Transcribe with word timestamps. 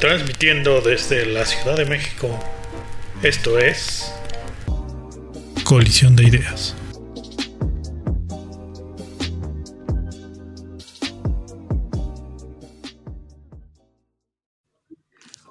Transmitiendo 0.00 0.80
desde 0.80 1.26
la 1.26 1.44
Ciudad 1.44 1.76
de 1.76 1.84
México. 1.84 2.26
Esto 3.22 3.58
es 3.58 4.10
Colisión 5.62 6.16
de 6.16 6.24
Ideas. 6.24 6.74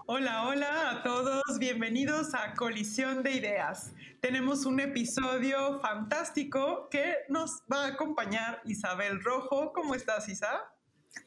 Hola, 0.07 0.47
hola 0.47 0.89
a 0.89 1.03
todos, 1.03 1.43
bienvenidos 1.59 2.33
a 2.33 2.55
Colisión 2.55 3.21
de 3.21 3.33
Ideas. 3.33 3.93
Tenemos 4.19 4.65
un 4.65 4.79
episodio 4.79 5.79
fantástico 5.79 6.89
que 6.89 7.17
nos 7.29 7.61
va 7.71 7.85
a 7.85 7.87
acompañar 7.89 8.63
Isabel 8.65 9.23
Rojo. 9.23 9.73
¿Cómo 9.73 9.93
estás, 9.93 10.27
Isa? 10.27 10.49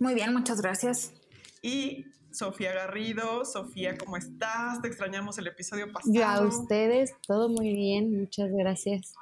Muy 0.01 0.15
bien, 0.15 0.33
muchas 0.33 0.61
gracias. 0.61 1.13
Y 1.63 2.07
Sofía 2.33 2.73
Garrido. 2.73 3.45
Sofía, 3.45 3.97
¿cómo 3.97 4.17
estás? 4.17 4.81
Te 4.83 4.89
extrañamos 4.89 5.39
el 5.39 5.47
episodio 5.47 5.93
pasado. 5.93 6.13
Yo 6.13 6.25
a 6.27 6.41
ustedes, 6.41 7.15
todo 7.27 7.49
muy 7.49 7.75
bien, 7.75 8.19
muchas 8.19 8.51
gracias. 8.51 9.15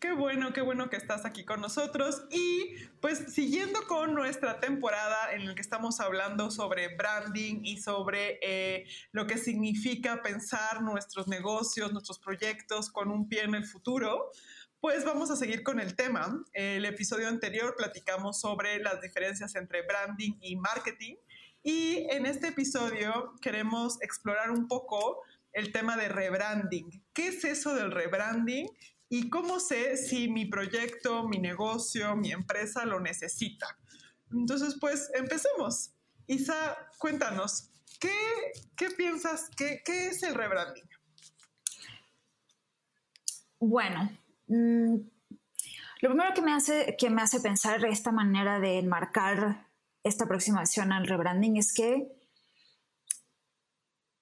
Qué 0.00 0.12
bueno, 0.12 0.52
qué 0.52 0.60
bueno 0.60 0.90
que 0.90 0.96
estás 0.96 1.24
aquí 1.24 1.44
con 1.44 1.60
nosotros. 1.60 2.24
Y 2.30 2.74
pues 3.00 3.32
siguiendo 3.32 3.80
con 3.88 4.14
nuestra 4.14 4.60
temporada 4.60 5.32
en 5.32 5.46
la 5.46 5.54
que 5.54 5.62
estamos 5.62 6.00
hablando 6.00 6.50
sobre 6.50 6.94
branding 6.96 7.64
y 7.64 7.78
sobre 7.80 8.38
eh, 8.42 8.86
lo 9.12 9.26
que 9.26 9.38
significa 9.38 10.22
pensar 10.22 10.82
nuestros 10.82 11.28
negocios, 11.28 11.92
nuestros 11.92 12.18
proyectos 12.18 12.90
con 12.90 13.10
un 13.10 13.28
pie 13.28 13.44
en 13.44 13.54
el 13.54 13.64
futuro, 13.64 14.30
pues 14.86 15.04
vamos 15.04 15.32
a 15.32 15.36
seguir 15.36 15.64
con 15.64 15.80
el 15.80 15.96
tema. 15.96 16.44
El 16.52 16.84
episodio 16.84 17.26
anterior 17.26 17.74
platicamos 17.76 18.40
sobre 18.40 18.78
las 18.78 19.00
diferencias 19.00 19.56
entre 19.56 19.82
branding 19.82 20.34
y 20.40 20.54
marketing. 20.54 21.16
Y 21.64 22.06
en 22.08 22.24
este 22.24 22.46
episodio 22.50 23.34
queremos 23.42 24.00
explorar 24.00 24.52
un 24.52 24.68
poco 24.68 25.24
el 25.52 25.72
tema 25.72 25.96
de 25.96 26.08
rebranding. 26.08 27.02
¿Qué 27.12 27.26
es 27.26 27.44
eso 27.44 27.74
del 27.74 27.90
rebranding? 27.90 28.68
¿Y 29.08 29.28
cómo 29.28 29.58
sé 29.58 29.96
si 29.96 30.28
mi 30.28 30.46
proyecto, 30.46 31.26
mi 31.26 31.40
negocio, 31.40 32.14
mi 32.14 32.30
empresa 32.30 32.84
lo 32.84 33.00
necesita? 33.00 33.66
Entonces, 34.30 34.76
pues 34.80 35.10
empecemos. 35.14 35.90
Isa, 36.28 36.78
cuéntanos, 36.98 37.70
¿qué, 37.98 38.14
qué 38.76 38.90
piensas? 38.90 39.50
Qué, 39.56 39.82
¿Qué 39.84 40.06
es 40.06 40.22
el 40.22 40.36
rebranding? 40.36 40.88
Bueno, 43.58 44.16
Mm, 44.48 44.96
lo 46.02 46.08
primero 46.10 46.34
que 46.34 46.42
me, 46.42 46.52
hace, 46.52 46.96
que 46.98 47.10
me 47.10 47.22
hace 47.22 47.40
pensar 47.40 47.84
esta 47.84 48.12
manera 48.12 48.60
de 48.60 48.78
enmarcar 48.78 49.66
esta 50.04 50.24
aproximación 50.24 50.92
al 50.92 51.06
rebranding 51.06 51.56
es 51.56 51.72
que 51.72 52.12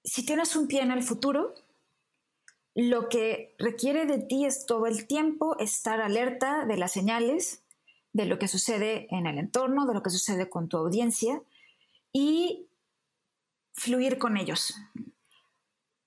si 0.03 0.25
tienes 0.25 0.55
un 0.55 0.67
pie 0.67 0.81
en 0.81 0.91
el 0.91 1.03
futuro, 1.03 1.53
lo 2.75 3.09
que 3.09 3.55
requiere 3.57 4.05
de 4.05 4.19
ti 4.19 4.45
es 4.45 4.65
todo 4.65 4.85
el 4.85 5.07
tiempo 5.07 5.57
estar 5.59 6.01
alerta 6.01 6.65
de 6.65 6.77
las 6.77 6.91
señales, 6.91 7.63
de 8.13 8.25
lo 8.25 8.39
que 8.39 8.47
sucede 8.47 9.07
en 9.09 9.27
el 9.27 9.37
entorno, 9.37 9.85
de 9.85 9.93
lo 9.93 10.03
que 10.03 10.09
sucede 10.09 10.49
con 10.49 10.69
tu 10.69 10.77
audiencia 10.77 11.41
y 12.13 12.67
fluir 13.73 14.17
con 14.17 14.37
ellos. 14.37 14.75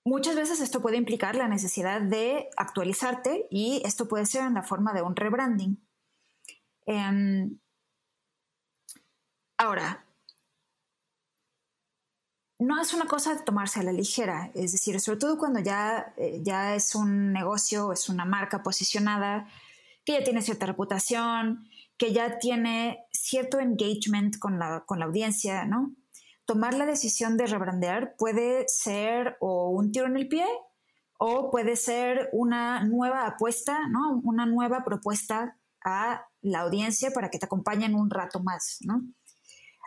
Muchas 0.09 0.37
veces 0.37 0.61
esto 0.61 0.81
puede 0.81 0.97
implicar 0.97 1.37
la 1.37 1.49
necesidad 1.49 2.01
de 2.01 2.49
actualizarte 2.57 3.47
y 3.51 3.83
esto 3.85 4.09
puede 4.09 4.25
ser 4.25 4.47
en 4.47 4.55
la 4.55 4.63
forma 4.63 4.95
de 4.95 5.03
un 5.03 5.15
rebranding. 5.15 5.87
Em, 6.87 7.59
ahora, 9.59 10.07
no 12.59 12.81
es 12.81 12.95
una 12.95 13.05
cosa 13.05 13.35
de 13.35 13.43
tomarse 13.43 13.81
a 13.81 13.83
la 13.83 13.93
ligera, 13.93 14.51
es 14.55 14.73
decir, 14.73 14.99
sobre 14.99 15.19
todo 15.19 15.37
cuando 15.37 15.61
ya, 15.61 16.15
eh, 16.17 16.41
ya 16.43 16.75
es 16.75 16.95
un 16.95 17.35
negocio, 17.35 17.93
es 17.93 18.09
una 18.09 18.25
marca 18.25 18.63
posicionada, 18.63 19.47
que 20.07 20.15
ya 20.15 20.25
tiene 20.25 20.41
cierta 20.41 20.65
reputación, 20.65 21.69
que 21.99 22.15
ya 22.15 22.39
tiene 22.39 23.05
cierto 23.13 23.61
engagement 23.61 24.39
con 24.39 24.59
la, 24.59 24.85
con 24.87 25.01
la 25.01 25.05
audiencia, 25.05 25.67
¿no? 25.67 25.95
Tomar 26.49 26.73
la 26.73 26.87
decisión 26.87 27.37
de 27.37 27.47
rebrandear 27.47 28.17
puede 28.17 28.67
ser 28.69 29.37
o 29.39 29.69
un 29.69 29.93
tiro 29.93 30.07
en 30.07 30.17
el 30.17 30.29
pie 30.29 30.47
o 31.19 31.51
puede 31.51 31.77
ser 31.77 32.31
una 32.33 32.85
nueva 32.85 33.27
apuesta, 33.27 33.87
¿no? 33.91 34.19
Una 34.25 34.47
nueva 34.47 34.83
propuesta 34.83 35.59
a 35.85 36.27
la 36.41 36.61
audiencia 36.61 37.11
para 37.11 37.29
que 37.29 37.39
te 37.39 37.45
acompañen 37.45 37.95
un 37.95 38.09
rato 38.09 38.41
más, 38.43 38.79
¿no? 38.81 39.03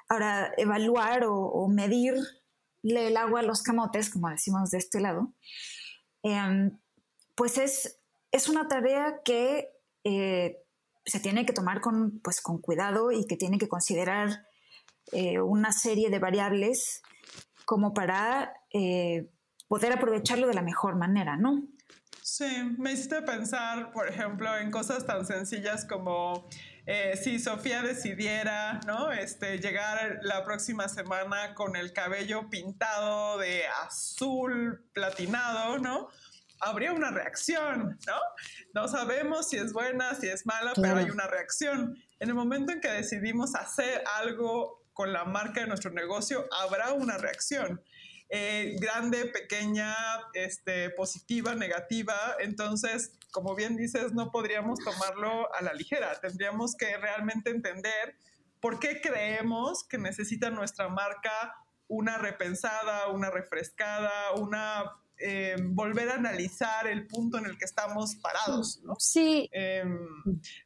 Ahora, 0.08 0.54
evaluar 0.56 1.24
o, 1.26 1.68
medirle 1.68 2.28
el 2.86 3.18
agua 3.18 3.40
a 3.40 3.44
los 3.44 3.64
camotes, 3.64 4.12
como 4.12 4.30
decimos 4.30 4.70
de 4.70 4.78
este 4.78 5.00
lado, 5.00 5.34
em, 6.22 6.78
pues 7.34 7.58
es, 7.58 7.98
es 8.32 8.50
una 8.50 8.68
tarea 8.68 9.22
que 9.26 9.70
eh, 10.04 10.64
se 11.06 11.20
tiene 11.20 11.44
que 11.48 11.54
tomar 11.54 11.82
con, 11.82 12.20
pues, 12.20 12.40
con 12.40 12.62
cuidado 12.62 13.12
y 13.12 13.26
que 13.26 13.36
tiene 13.36 13.58
que 13.58 13.68
considerar 13.68 14.46
eh, 15.12 15.40
una 15.40 15.72
serie 15.72 16.10
de 16.10 16.20
variables 16.20 17.02
como 17.66 17.94
para 17.94 18.54
eh, 18.74 19.30
poder 19.68 19.94
aprovecharlo 19.94 20.48
de 20.48 20.54
la 20.54 20.62
mejor 20.62 20.96
manera, 20.96 21.38
¿no? 21.38 21.64
Sí, 22.22 22.76
me 22.78 22.94
hiciste 22.94 23.22
pensar, 23.24 23.92
por 23.92 24.08
ejemplo, 24.08 24.56
en 24.58 24.72
cosas 24.72 25.06
tan 25.06 25.26
sencillas 25.26 25.86
como 25.86 26.48
eh, 26.86 27.20
si 27.22 27.40
Sofía 27.40 27.82
decidiera, 27.82 28.80
¿no? 28.88 29.12
Este, 29.12 29.60
llegar 29.60 30.20
la 30.22 30.44
próxima 30.44 30.88
semana 30.88 31.54
con 31.54 31.76
el 31.76 31.94
cabello 31.94 32.50
pintado 32.50 33.38
de 33.38 33.64
azul 33.86 34.86
platinado, 34.94 35.80
¿no? 35.80 36.10
Habría 36.60 36.94
una 36.94 37.12
reacción, 37.12 38.00
¿no? 38.08 38.18
No 38.74 38.88
sabemos 38.88 39.50
si 39.50 39.58
es 39.58 39.74
buena, 39.74 40.16
si 40.16 40.28
es 40.28 40.46
mala, 40.46 40.74
pero 40.76 40.98
hay 40.98 41.10
una 41.10 41.28
reacción. 41.28 41.98
En 42.20 42.30
el 42.30 42.36
momento 42.36 42.72
en 42.72 42.82
que 42.82 42.90
decidimos 42.90 43.56
hacer 43.56 44.04
algo 44.20 44.81
con 45.02 45.14
la 45.14 45.26
marca 45.26 45.62
de 45.62 45.68
nuestro 45.68 45.90
negocio, 45.90 46.46
habrá 46.52 46.94
una 46.94 47.18
reacción. 47.18 47.82
Eh, 48.30 48.76
grande, 48.80 49.26
pequeña, 49.26 49.96
este, 50.36 50.92
positiva, 50.92 51.56
negativa. 51.56 52.14
Entonces, 52.38 53.18
como 53.32 53.56
bien 53.56 53.76
dices, 53.76 54.14
no 54.14 54.30
podríamos 54.30 54.78
tomarlo 54.78 55.52
a 55.56 55.64
la 55.64 55.74
ligera. 55.74 56.22
Tendríamos 56.22 56.76
que 56.76 56.96
realmente 56.98 57.50
entender 57.50 58.16
por 58.60 58.78
qué 58.78 59.02
creemos 59.02 59.84
que 59.86 59.98
necesita 59.98 60.52
nuestra 60.52 60.88
marca 60.88 61.56
una 61.88 62.20
repensada, 62.20 63.08
una 63.08 63.32
refrescada, 63.32 64.34
una 64.38 64.84
eh, 65.18 65.56
volver 65.60 66.10
a 66.10 66.16
analizar 66.16 66.86
el 66.86 67.08
punto 67.08 67.40
en 67.40 67.48
el 67.48 67.58
que 67.58 67.66
estamos 67.66 68.18
parados. 68.18 68.82
¿no? 68.84 68.94
Sí. 69.00 69.50
Em, 69.52 69.98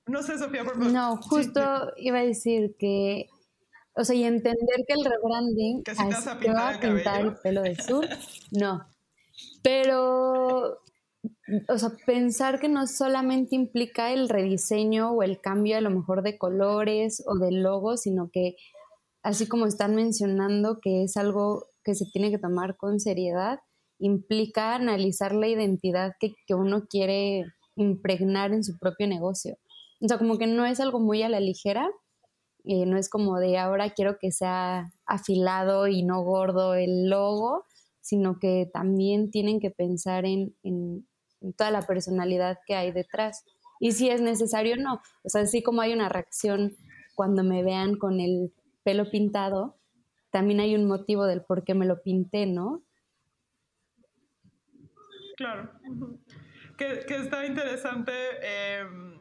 no 0.06 0.22
sé, 0.24 0.38
Sofía, 0.38 0.66
por 0.66 0.74
favor. 0.74 0.92
No, 0.92 1.16
justo 1.22 1.94
iba 1.96 2.20
a 2.20 2.24
decir 2.24 2.76
que 2.78 3.30
o 3.96 4.04
sea, 4.04 4.16
y 4.16 4.24
entender 4.24 4.84
que 4.88 4.94
el 4.94 5.06
rebranding 5.06 5.84
que 5.84 5.96
si 5.96 5.98
te 5.98 6.10
vas 6.10 6.28
a 6.28 6.40
pintar, 6.40 6.76
a 6.76 6.80
pintar 6.80 7.22
el, 7.22 7.36
pelo 7.36 7.62
de 7.62 7.76
sur, 7.76 8.08
no. 8.52 8.86
Pero, 9.64 10.80
o 11.70 11.78
sea, 11.78 11.92
pensar 12.06 12.60
que 12.60 12.68
no 12.68 12.88
solamente 12.88 13.56
implica 13.56 14.12
el 14.12 14.28
rediseño 14.28 15.12
o 15.12 15.24
el 15.24 15.40
cambio 15.40 15.78
a 15.78 15.82
lo 15.82 15.90
mejor 15.90 16.24
de 16.24 16.38
colores 16.38 17.24
o 17.26 17.38
de 17.38 17.52
logo, 17.52 17.96
sino 17.96 18.30
que, 18.32 18.56
así 19.24 19.48
como 19.48 19.66
están 19.66 19.96
mencionando, 19.96 20.80
que 20.82 21.04
es 21.04 21.16
algo 21.16 21.68
que 21.84 21.96
se 21.96 22.06
tiene 22.12 22.32
que 22.32 22.40
tomar 22.40 22.76
con 22.76 23.00
seriedad, 23.00 23.60
implica 23.98 24.76
analizar 24.76 25.34
la 25.34 25.48
identidad 25.48 26.14
que, 26.20 26.34
que 26.46 26.54
uno 26.54 26.86
quiere 26.90 27.46
impregnar 27.78 28.52
en 28.52 28.64
su 28.64 28.78
propio 28.78 29.08
negocio. 29.08 29.58
O 30.02 30.08
sea, 30.08 30.18
como 30.18 30.38
que 30.38 30.48
no 30.48 30.66
es 30.66 30.82
algo 30.82 31.00
muy 31.00 31.24
a 31.24 31.30
la 31.30 31.40
ligera, 31.40 31.90
eh, 32.68 32.86
no 32.86 32.98
es 32.98 33.10
como 33.10 33.40
de 33.40 33.58
ahora 33.58 33.92
quiero 33.92 34.18
que 34.18 34.32
sea 34.32 34.92
afilado 35.06 35.88
y 35.88 36.04
no 36.04 36.24
gordo 36.24 36.74
el 36.74 37.10
logo, 37.10 37.66
sino 38.02 38.40
que 38.40 38.70
también 38.72 39.32
tienen 39.32 39.60
que 39.60 39.72
pensar 39.72 40.26
en, 40.26 40.56
toda 41.58 41.70
la 41.70 41.82
personalidad 41.84 42.60
que 42.66 42.76
hay 42.76 42.92
detrás. 42.92 43.44
Y 43.80 43.92
si 43.92 44.10
es 44.10 44.22
necesario, 44.22 44.78
no. 44.78 45.02
O 45.24 45.30
sea, 45.30 45.42
así 45.42 45.62
como 45.62 45.82
hay 45.82 45.94
una 45.94 46.10
reacción 46.10 46.76
cuando 47.14 47.44
me 47.44 47.64
vean 47.64 47.98
con 47.98 48.20
el 48.20 48.52
pelo 48.84 49.10
pintado, 49.10 49.78
también 50.32 50.60
hay 50.60 50.76
un 50.76 50.86
motivo 50.86 51.26
del 51.26 51.42
por 51.44 51.64
qué 51.64 51.74
me 51.74 51.86
lo 51.86 52.02
pinté, 52.02 52.46
¿no? 52.46 52.84
Claro. 55.38 55.72
Que, 56.78 57.06
está 57.08 57.46
interesante 57.46 58.12
em, 58.42 59.20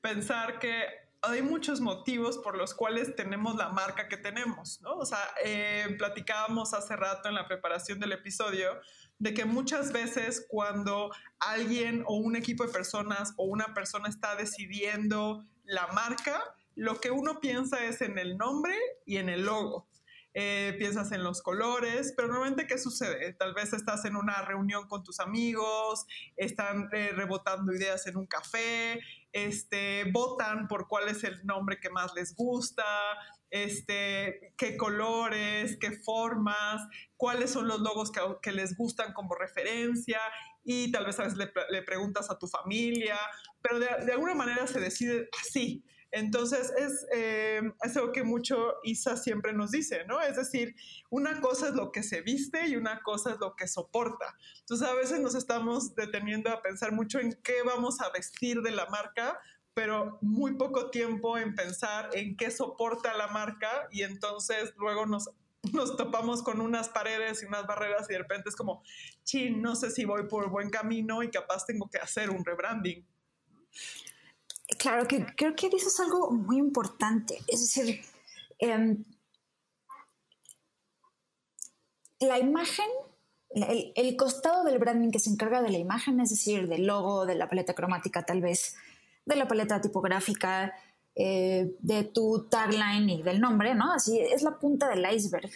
pensar 0.00 0.58
que 0.58 1.07
hay 1.22 1.42
muchos 1.42 1.80
motivos 1.80 2.38
por 2.38 2.56
los 2.56 2.74
cuales 2.74 3.14
tenemos 3.16 3.56
la 3.56 3.70
marca 3.70 4.08
que 4.08 4.16
tenemos, 4.16 4.80
¿no? 4.82 4.94
O 4.96 5.04
sea, 5.04 5.18
eh, 5.44 5.94
platicábamos 5.98 6.74
hace 6.74 6.96
rato 6.96 7.28
en 7.28 7.34
la 7.34 7.48
preparación 7.48 7.98
del 7.98 8.12
episodio 8.12 8.80
de 9.18 9.34
que 9.34 9.44
muchas 9.44 9.92
veces 9.92 10.46
cuando 10.48 11.10
alguien 11.40 12.04
o 12.06 12.16
un 12.16 12.36
equipo 12.36 12.64
de 12.64 12.72
personas 12.72 13.34
o 13.36 13.44
una 13.44 13.74
persona 13.74 14.08
está 14.08 14.36
decidiendo 14.36 15.44
la 15.64 15.88
marca, 15.88 16.40
lo 16.76 17.00
que 17.00 17.10
uno 17.10 17.40
piensa 17.40 17.84
es 17.84 18.00
en 18.00 18.18
el 18.18 18.36
nombre 18.36 18.76
y 19.04 19.16
en 19.16 19.28
el 19.28 19.44
logo. 19.44 19.88
eh, 20.34 20.76
piensas 20.78 21.10
en 21.10 21.24
los 21.24 21.42
colores, 21.42 22.12
pero 22.16 22.28
normalmente 22.28 22.66
¿qué 22.68 22.78
sucede? 22.78 23.32
Tal 23.32 23.54
vez 23.54 23.72
estás 23.72 24.04
en 24.04 24.14
una 24.14 24.42
reunión 24.42 24.86
con 24.86 25.02
tus 25.02 25.18
amigos, 25.18 26.06
están 26.36 26.88
eh, 26.92 27.10
rebotando 27.12 27.74
ideas 27.74 28.06
en 28.06 28.16
un 28.16 28.26
café, 28.26 29.00
este, 29.32 30.04
votan 30.12 30.68
por 30.68 30.88
cuál 30.88 31.08
es 31.08 31.24
el 31.24 31.44
nombre 31.44 31.78
que 31.80 31.90
más 31.90 32.14
les 32.14 32.34
gusta, 32.34 32.84
este, 33.50 34.54
qué 34.56 34.76
colores, 34.76 35.78
qué 35.80 35.92
formas, 35.92 36.86
cuáles 37.16 37.50
son 37.50 37.68
los 37.68 37.80
logos 37.80 38.10
que, 38.42 38.52
les 38.52 38.76
gustan 38.76 39.12
como 39.12 39.34
referencia 39.34 40.20
y 40.64 40.90
tal 40.92 41.06
vez 41.06 41.18
a 41.18 41.24
veces 41.24 41.38
le, 41.38 41.82
preguntas 41.82 42.30
a 42.30 42.38
tu 42.38 42.46
familia, 42.46 43.18
pero 43.62 43.78
de, 43.78 43.88
de, 44.04 44.12
alguna 44.12 44.34
manera 44.34 44.66
se 44.66 44.80
decide 44.80 45.28
así. 45.40 45.84
Entonces, 46.10 46.72
eh, 47.12 47.60
es, 47.82 47.96
algo 47.96 48.12
que 48.12 48.22
mucho 48.22 48.74
Isa 48.82 49.16
siempre 49.16 49.52
nos 49.52 49.70
dice, 49.70 50.04
¿no? 50.06 50.20
Es 50.20 50.36
decir, 50.36 50.74
una 51.10 51.40
cosa 51.40 51.68
es 51.68 51.74
lo 51.74 51.92
que 51.92 52.02
se 52.02 52.22
viste 52.22 52.66
y 52.66 52.76
una 52.76 53.02
cosa 53.02 53.32
es 53.32 53.38
lo 53.40 53.54
que 53.56 53.68
soporta. 53.68 54.36
Entonces, 54.60 54.88
a 54.88 54.94
veces 54.94 55.20
nos 55.20 55.34
estamos 55.34 55.94
deteniendo 55.94 56.50
a 56.50 56.62
pensar 56.62 56.92
mucho 56.92 57.18
en 57.18 57.38
qué 57.42 57.62
vamos 57.64 58.00
a 58.00 58.10
vestir 58.10 58.62
de 58.62 58.70
la 58.70 58.86
marca, 58.86 59.38
pero 59.74 60.18
muy 60.22 60.54
poco 60.56 60.90
tiempo 60.90 61.38
en 61.38 61.54
pensar 61.54 62.10
en 62.14 62.36
qué 62.36 62.50
soporta 62.50 63.14
la 63.14 63.28
marca 63.28 63.88
y 63.92 64.02
entonces 64.02 64.74
luego 64.76 65.06
nos 65.06 65.30
nos 65.72 65.96
topamos 65.96 66.42
con 66.42 66.60
unas 66.60 66.88
paredes 66.88 67.42
y 67.42 67.46
unas 67.46 67.66
barreras 67.66 68.06
y 68.08 68.12
de 68.12 68.18
repente 68.18 68.48
es 68.48 68.56
como, 68.56 68.82
chin, 69.24 69.60
no 69.60 69.74
sé 69.74 69.90
si 69.90 70.04
voy 70.04 70.26
por 70.28 70.48
buen 70.50 70.70
camino 70.70 71.22
y 71.22 71.30
capaz 71.30 71.66
tengo 71.66 71.88
que 71.90 71.98
hacer 71.98 72.30
un 72.30 72.44
rebranding. 72.44 73.04
Claro, 74.78 75.08
que 75.08 75.26
creo 75.36 75.56
que 75.56 75.68
dices 75.68 75.98
algo 75.98 76.30
muy 76.30 76.58
importante. 76.58 77.38
Es 77.48 77.60
decir, 77.60 78.00
em, 78.58 79.04
la 82.20 82.38
imagen, 82.38 82.86
el, 83.50 84.16
costado 84.16 84.64
del 84.64 84.78
branding 84.78 85.10
que 85.10 85.18
se 85.18 85.30
encarga 85.30 85.62
de 85.62 85.70
la 85.70 85.78
imagen, 85.78 86.20
es 86.20 86.30
decir, 86.30 86.68
del 86.68 86.86
logo, 86.86 87.26
de 87.26 87.34
la 87.34 87.48
paleta 87.48 87.74
cromática 87.74 88.24
tal 88.24 88.40
vez, 88.40 88.76
de 89.26 89.36
la 89.36 89.48
paleta 89.48 89.80
tipográfica, 89.80 90.74
eh, 91.16 91.74
de 91.80 92.04
tu 92.04 92.46
tagline 92.48 93.10
y 93.10 93.22
del 93.22 93.40
nombre, 93.40 93.74
¿no? 93.74 93.92
Así 93.92 94.20
es 94.20 94.42
la 94.42 94.58
punta 94.58 94.88
del 94.88 95.04
iceberg. 95.12 95.50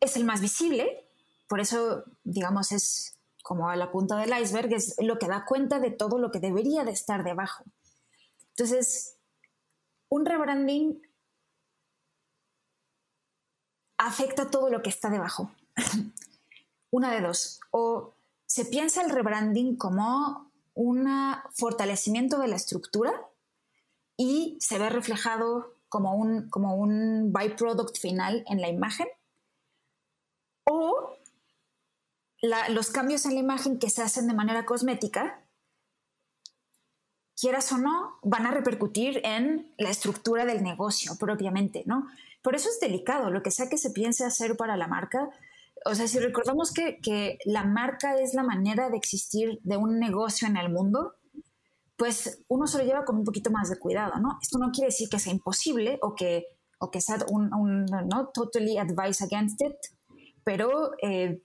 Es 0.00 0.16
el 0.16 0.24
más 0.24 0.40
visible, 0.40 1.04
por 1.48 1.60
eso, 1.60 2.04
digamos, 2.24 2.72
es 2.72 3.15
como 3.46 3.70
a 3.70 3.76
la 3.76 3.92
punta 3.92 4.16
del 4.16 4.36
iceberg, 4.42 4.72
es 4.72 4.96
lo 4.98 5.20
que 5.20 5.28
da 5.28 5.44
cuenta 5.44 5.78
de 5.78 5.92
todo 5.92 6.18
lo 6.18 6.32
que 6.32 6.40
debería 6.40 6.82
de 6.82 6.90
estar 6.90 7.22
debajo. 7.22 7.62
Entonces, 8.48 9.18
un 10.08 10.26
rebranding 10.26 11.00
afecta 13.98 14.50
todo 14.50 14.68
lo 14.68 14.82
que 14.82 14.90
está 14.90 15.10
debajo. 15.10 15.52
Una 16.90 17.12
de 17.12 17.20
dos. 17.20 17.60
O 17.70 18.14
se 18.46 18.64
piensa 18.64 19.02
el 19.02 19.10
rebranding 19.10 19.76
como 19.76 20.50
un 20.74 21.08
fortalecimiento 21.52 22.40
de 22.40 22.48
la 22.48 22.56
estructura 22.56 23.28
y 24.16 24.56
se 24.58 24.80
ve 24.80 24.90
reflejado 24.90 25.72
como 25.88 26.16
un, 26.16 26.50
como 26.50 26.74
un 26.74 27.32
byproduct 27.32 27.96
final 27.96 28.44
en 28.48 28.60
la 28.60 28.70
imagen. 28.70 29.06
O 30.64 31.15
los 32.42 32.90
cambios 32.90 33.24
en 33.26 33.34
la 33.34 33.40
imagen 33.40 33.78
que 33.78 33.90
se 33.90 34.02
hacen 34.02 34.26
de 34.26 34.34
manera 34.34 34.66
cosmética, 34.66 35.42
quieras 37.38 37.70
o 37.72 37.78
no, 37.78 38.18
van 38.22 38.46
a 38.46 38.50
repercutir 38.50 39.20
en 39.24 39.72
la 39.78 39.90
estructura 39.90 40.44
del 40.46 40.62
negocio 40.62 41.16
propiamente, 41.18 41.82
¿no? 41.86 42.06
Por 42.42 42.54
eso 42.54 42.68
es 42.68 42.80
delicado 42.80 43.30
lo 43.30 43.42
que 43.42 43.50
sea 43.50 43.68
que 43.68 43.78
se 43.78 43.90
piense 43.90 44.24
hacer 44.24 44.56
para 44.56 44.76
la 44.76 44.86
marca. 44.86 45.28
O 45.84 45.94
sea, 45.94 46.08
si 46.08 46.18
recordamos 46.18 46.72
que, 46.72 46.98
que 47.00 47.38
la 47.44 47.64
marca 47.64 48.16
es 48.16 48.34
la 48.34 48.42
manera 48.42 48.88
de 48.88 48.96
existir 48.96 49.60
de 49.64 49.76
un 49.76 49.98
negocio 49.98 50.48
en 50.48 50.56
el 50.56 50.70
mundo, 50.70 51.14
pues 51.96 52.42
uno 52.48 52.66
se 52.66 52.78
lo 52.78 52.84
lleva 52.84 53.04
con 53.04 53.16
un 53.16 53.24
poquito 53.24 53.50
más 53.50 53.68
de 53.70 53.78
cuidado, 53.78 54.18
¿no? 54.20 54.38
Esto 54.40 54.58
no 54.58 54.70
quiere 54.70 54.88
decir 54.88 55.08
que 55.08 55.18
sea 55.18 55.32
imposible 55.32 55.98
o 56.02 56.14
que, 56.14 56.46
o 56.78 56.90
que 56.90 57.00
sea 57.00 57.18
un, 57.30 57.52
un 57.54 57.86
no 57.86 58.28
totally 58.32 58.78
advice 58.78 59.24
against 59.24 59.60
it, 59.62 59.76
pero 60.44 60.92
eh, 61.02 61.42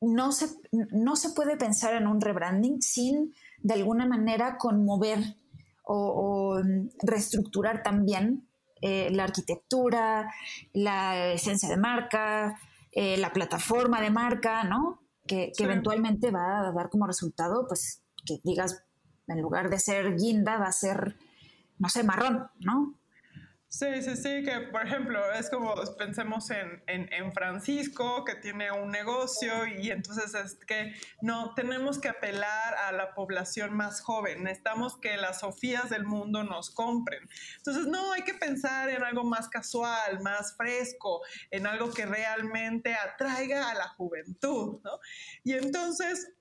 no 0.00 0.32
se, 0.32 0.48
no 0.72 1.16
se 1.16 1.30
puede 1.30 1.56
pensar 1.56 1.94
en 1.94 2.06
un 2.06 2.20
rebranding 2.20 2.80
sin 2.80 3.34
de 3.58 3.74
alguna 3.74 4.06
manera 4.06 4.56
conmover 4.56 5.36
o, 5.84 6.60
reestructurar 7.02 7.82
también 7.82 8.46
eh, 8.80 9.10
la 9.10 9.24
arquitectura, 9.24 10.32
la 10.72 11.32
esencia 11.32 11.68
de 11.68 11.76
marca, 11.76 12.58
eh, 12.92 13.16
la 13.18 13.32
plataforma 13.32 14.00
de 14.00 14.10
marca, 14.10 14.64
¿no? 14.64 15.00
Que, 15.26 15.52
que, 15.56 15.64
eventualmente 15.64 16.30
va 16.30 16.68
a 16.68 16.72
dar 16.72 16.90
como 16.90 17.06
resultado, 17.06 17.66
pues, 17.66 18.02
que 18.24 18.40
digas, 18.44 18.84
en 19.26 19.42
lugar 19.42 19.68
de 19.68 19.78
ser 19.78 20.16
guinda, 20.16 20.58
va 20.58 20.66
a 20.66 20.72
ser, 20.72 21.16
no 21.78 21.88
sé, 21.88 22.04
marrón, 22.04 22.48
¿no? 22.60 22.94
Sí, 23.72 24.02
sí, 24.02 24.16
sí, 24.16 24.42
que 24.42 24.62
por 24.72 24.84
ejemplo 24.84 25.32
es 25.32 25.48
como 25.48 25.72
pensemos 25.96 26.50
en, 26.50 26.82
en, 26.88 27.32
Francisco 27.32 28.24
que 28.24 28.34
tiene 28.34 28.72
un 28.72 28.90
negocio 28.90 29.64
y 29.64 29.92
entonces 29.92 30.34
es 30.34 30.56
que 30.66 30.92
no, 31.22 31.54
tenemos 31.54 32.00
que 32.00 32.08
apelar 32.08 32.74
a 32.74 32.90
la 32.90 33.14
población 33.14 33.72
más 33.72 34.00
joven, 34.00 34.42
necesitamos 34.42 34.98
que 34.98 35.16
las 35.16 35.38
Sofías 35.38 35.88
del 35.88 36.04
mundo 36.04 36.42
nos 36.42 36.70
compren. 36.70 37.22
Entonces 37.58 37.86
no, 37.86 38.10
hay 38.12 38.22
que 38.22 38.34
pensar 38.34 38.90
en 38.90 39.04
algo 39.04 39.22
más 39.22 39.48
casual, 39.48 40.20
más 40.20 40.56
fresco, 40.56 41.22
en 41.52 41.68
algo 41.68 41.92
que 41.92 42.06
realmente 42.06 42.92
atraiga 42.94 43.70
a 43.70 43.74
la 43.74 43.86
juventud, 43.90 44.80
¿no? 44.82 44.98
Y 45.44 45.52
entonces 45.52 46.32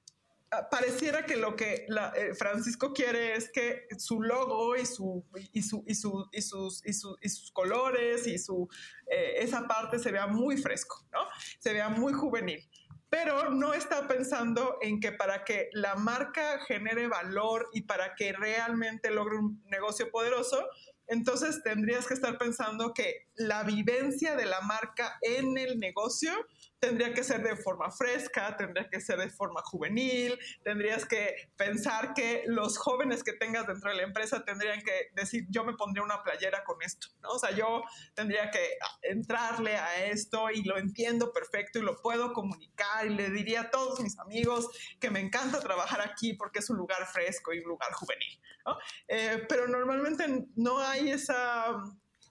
pareciera 0.72 1.26
que 1.26 1.36
lo 1.36 1.56
que 1.56 1.86
eh, 2.16 2.34
Francisco 2.34 2.94
quiere 2.94 3.36
es 3.36 3.52
que 3.52 3.88
su 3.98 4.22
logo 4.22 4.76
y, 4.76 4.86
su, 4.86 5.24
y, 5.54 5.62
su, 5.62 5.84
y, 5.86 5.96
su, 5.96 6.28
y 6.32 6.42
sus, 6.42 6.82
y, 6.86 7.30
sus 7.30 7.52
colores 7.52 8.26
y 8.26 8.38
su, 8.40 8.68
eh, 9.08 9.36
esa 9.38 9.68
parte 9.68 10.00
se 10.00 10.12
vea 10.12 10.28
muy 10.28 10.58
fresco, 10.58 11.06
¿no? 11.12 11.20
Se 11.60 11.74
vea 11.74 11.90
muy 11.90 12.14
juvenil. 12.14 12.68
Pero 13.10 13.50
no 13.50 13.74
está 13.74 14.08
pensando 14.08 14.78
en 14.82 15.00
que 15.00 15.12
para 15.12 15.44
que 15.44 15.70
la 15.74 15.96
marca 15.96 16.60
genere 16.66 17.08
valor 17.08 17.68
y 17.74 17.82
para 17.82 18.16
que 18.16 18.34
realmente 18.34 19.10
logre 19.10 19.38
un 19.38 19.64
negocio 19.66 20.12
poderoso, 20.12 20.68
entonces 21.08 21.64
tendrías 21.64 22.06
que 22.06 22.14
estar 22.14 22.38
pensando 22.38 22.94
que 22.94 23.28
la 23.36 23.64
vivencia 23.64 24.36
de 24.36 24.46
la 24.46 24.62
marca 24.62 25.18
en 25.22 25.58
el 25.58 25.80
negocio 25.80 26.32
tendría 26.80 27.14
que 27.14 27.24
ser 27.24 27.44
de 27.44 27.56
forma 27.56 27.92
fresca, 27.92 28.56
tendría 28.56 28.90
que 28.90 29.02
ser 29.02 29.20
de 29.20 29.30
forma 29.30 29.62
juvenil, 29.64 30.40
tendrías 30.64 31.06
que 31.06 31.50
pensar 31.58 32.14
que 32.14 32.44
los 32.48 32.78
jóvenes 32.78 33.24
que 33.24 33.34
tengas 33.34 33.68
dentro 33.68 33.90
de 33.90 33.98
la 33.98 34.04
empresa 34.04 34.44
tendrían 34.46 34.82
que 34.82 35.10
decir, 35.14 35.46
yo 35.50 35.64
me 35.64 35.74
pondría 35.74 36.04
una 36.04 36.24
playera 36.24 36.64
con 36.64 36.82
esto, 36.82 37.08
¿no? 37.22 37.30
O 37.30 37.40
sea, 37.40 37.52
yo 37.52 37.84
tendría 38.14 38.50
que 38.50 38.78
entrarle 39.04 39.76
a 39.76 40.06
esto 40.06 40.50
y 40.50 40.64
lo 40.64 40.78
entiendo 40.78 41.34
perfecto 41.34 41.80
y 41.80 41.82
lo 41.82 42.02
puedo 42.02 42.34
comunicar 42.34 43.06
y 43.06 43.10
le 43.10 43.30
diría 43.30 43.62
a 43.62 43.70
todos 43.70 44.00
mis 44.00 44.18
amigos 44.20 44.70
que 45.00 45.10
me 45.10 45.20
encanta 45.20 45.60
trabajar 45.60 46.02
aquí 46.02 46.34
porque 46.34 46.60
es 46.60 46.70
un 46.70 46.78
lugar 46.78 47.06
fresco 47.08 47.54
y 47.54 47.60
un 47.60 47.70
lugar 47.70 47.92
juvenil, 47.94 48.40
¿no? 48.66 48.78
Eh, 49.08 49.46
pero 49.50 49.68
normalmente 49.68 50.48
no 50.56 50.80
hay 50.80 51.12
esa, 51.12 51.84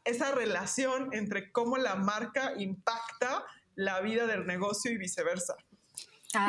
esa 0.05 0.33
relación 0.33 1.11
entre 1.13 1.53
cómo 1.53 1.77
la 1.77 1.97
marca 1.97 2.55
impacta 2.57 3.45
la 3.79 4.01
vida 4.01 4.27
del 4.27 4.45
negocio 4.45 4.91
y 4.91 4.99
viceversa. 4.99 5.55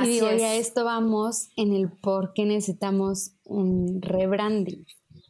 y 0.03 0.07
digo, 0.07 0.25
a 0.25 0.55
esto 0.55 0.83
vamos 0.83 1.49
en 1.55 1.73
el 1.73 1.87
por 1.87 2.33
qué 2.33 2.43
necesitamos 2.43 3.33
un 3.45 4.01
rebranding, 4.01 4.83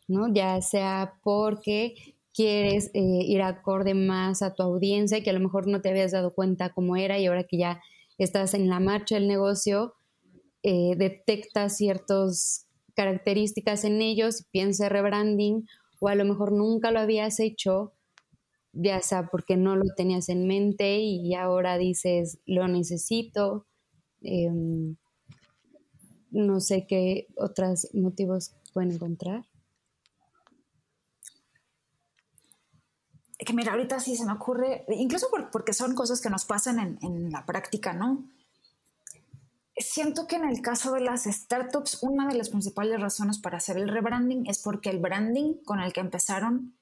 ¿no? 0.08 0.34
Ya 0.34 0.62
sea 0.62 1.20
porque 1.22 2.16
quieres 2.34 2.90
eh, 2.94 3.02
ir 3.02 3.42
acorde 3.42 3.96
más 3.96 4.42
a 4.42 4.56
tu 4.56 4.64
audiencia, 4.64 5.22
que 5.22 5.30
a 5.30 5.34
lo 5.34 5.42
mejor 5.42 5.68
no 5.68 5.82
te 5.82 5.90
habías 5.90 6.14
dado 6.14 6.34
cuenta 6.34 6.72
cómo 6.74 6.96
era 6.96 7.20
y 7.20 7.26
ahora 7.26 7.44
que 7.44 7.58
ya 7.58 7.82
estás 8.18 8.54
en 8.54 8.70
la 8.70 8.80
marcha 8.80 9.16
del 9.16 9.28
negocio, 9.28 9.96
eh, 10.64 10.96
detectas 10.96 11.76
ciertas 11.76 12.66
características 12.96 13.84
en 13.84 14.02
ellos, 14.02 14.46
piensa 14.52 14.88
rebranding, 14.88 15.68
o 16.00 16.08
a 16.08 16.16
lo 16.16 16.24
mejor 16.24 16.54
nunca 16.54 16.92
lo 16.92 17.02
habías 17.02 17.42
hecho 17.42 17.92
ya 18.74 19.02
sea 19.02 19.28
porque 19.28 19.58
no 19.58 19.76
lo 19.76 19.86
tenías 19.96 20.30
en 20.30 20.48
mente 20.48 21.00
y 21.00 21.34
ahora 21.36 21.78
dices, 21.78 22.40
lo 22.46 22.68
necesito. 22.68 23.66
Em, 24.22 24.96
no 26.32 26.60
sé 26.60 26.86
qué 26.88 27.28
otros 27.36 27.90
motivos 27.94 28.54
pueden 28.74 28.92
encontrar. 28.92 29.46
Que 33.38 33.54
mira, 33.54 33.72
ahorita 33.72 34.00
sí 34.00 34.16
se 34.16 34.26
me 34.26 34.34
ocurre, 34.34 34.86
incluso 34.90 35.28
porque 35.52 35.74
son 35.74 35.96
cosas 35.96 36.22
que 36.22 36.30
nos 36.30 36.46
pasan 36.46 36.78
en, 36.80 37.00
en 37.02 37.32
la 37.32 37.46
práctica, 37.46 37.94
¿no? 37.94 38.30
Siento 39.78 40.28
que 40.28 40.36
en 40.36 40.44
el 40.44 40.62
caso 40.62 40.92
de 40.92 41.00
las 41.00 41.24
startups, 41.24 42.04
una 42.04 42.28
de 42.28 42.36
las 42.36 42.50
principales 42.50 43.00
razones 43.00 43.40
para 43.40 43.58
hacer 43.58 43.78
el 43.78 43.88
rebranding 43.88 44.46
es 44.48 44.60
porque 44.60 44.90
el 44.90 45.00
branding 45.00 45.64
con 45.64 45.80
el 45.80 45.94
que 45.94 46.02
empezaron 46.02 46.76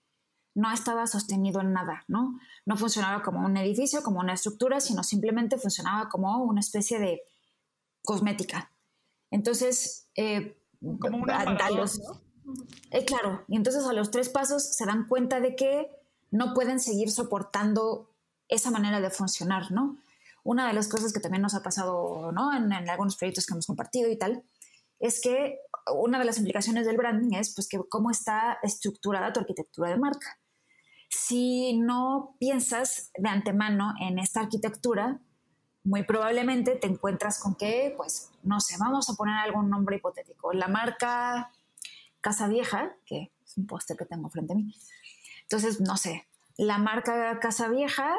no 0.57 0.73
estaba 0.73 1.05
sostenido 1.05 1.61
en 1.61 1.71
nada, 1.71 2.03
¿no? 2.07 2.39
No 2.65 2.77
funcionaba 2.77 3.21
como 3.21 3.45
un 3.45 3.57
edificio, 3.57 4.01
como 4.01 4.19
una 4.19 4.33
estructura, 4.33 4.79
sino 4.79 5.03
simplemente 5.03 5.59
funcionaba 5.59 6.09
como 6.09 6.35
una 6.43 6.61
especie 6.61 6.97
de 6.97 7.21
cosmética. 8.03 8.71
Entonces, 9.29 10.07
eh, 10.15 10.57
como 10.99 11.19
una 11.19 11.43
eh, 12.89 13.05
claro, 13.05 13.43
y 13.47 13.55
entonces 13.55 13.85
a 13.85 13.93
los 13.93 14.09
tres 14.09 14.29
pasos 14.29 14.63
se 14.63 14.87
dan 14.87 15.07
cuenta 15.07 15.39
de 15.39 15.55
que 15.55 15.91
no 16.31 16.55
pueden 16.55 16.79
seguir 16.79 17.11
soportando 17.11 18.09
esa 18.47 18.71
manera 18.71 18.99
de 18.99 19.11
funcionar, 19.11 19.71
¿no? 19.71 19.95
Una 20.43 20.65
de 20.65 20.73
las 20.73 20.87
cosas 20.87 21.13
que 21.13 21.19
también 21.19 21.43
nos 21.43 21.53
ha 21.53 21.61
pasado, 21.61 22.31
¿no? 22.31 22.51
En, 22.51 22.71
en 22.71 22.89
algunos 22.89 23.15
proyectos 23.15 23.45
que 23.45 23.53
hemos 23.53 23.67
compartido 23.67 24.09
y 24.09 24.17
tal, 24.17 24.43
es 24.99 25.21
que 25.21 25.59
una 25.93 26.17
de 26.17 26.25
las 26.25 26.39
implicaciones 26.39 26.87
del 26.87 26.97
branding 26.97 27.35
es 27.35 27.53
pues 27.53 27.67
que 27.67 27.79
cómo 27.87 28.09
está 28.09 28.57
estructurada 28.63 29.31
tu 29.31 29.39
arquitectura 29.39 29.89
de 29.89 29.97
marca. 29.97 30.39
Si 31.09 31.77
no 31.77 32.35
piensas 32.39 33.11
de 33.17 33.29
antemano 33.29 33.93
en 33.99 34.19
esta 34.19 34.41
arquitectura, 34.41 35.19
muy 35.83 36.03
probablemente 36.03 36.75
te 36.75 36.87
encuentras 36.87 37.39
con 37.39 37.55
que, 37.55 37.93
pues, 37.95 38.31
no 38.43 38.59
sé, 38.59 38.75
vamos 38.77 39.09
a 39.09 39.13
poner 39.13 39.35
algún 39.35 39.69
nombre 39.69 39.97
hipotético. 39.97 40.51
La 40.51 40.67
marca 40.67 41.49
Casa 42.19 42.47
Vieja, 42.47 42.95
que 43.05 43.31
es 43.45 43.57
un 43.57 43.67
póster 43.67 43.95
que 43.95 44.05
tengo 44.05 44.29
frente 44.29 44.53
a 44.53 44.55
mí. 44.57 44.73
Entonces, 45.43 45.79
no 45.79 45.95
sé, 45.95 46.27
la 46.57 46.77
marca 46.77 47.39
Casa 47.39 47.69
Vieja 47.69 48.15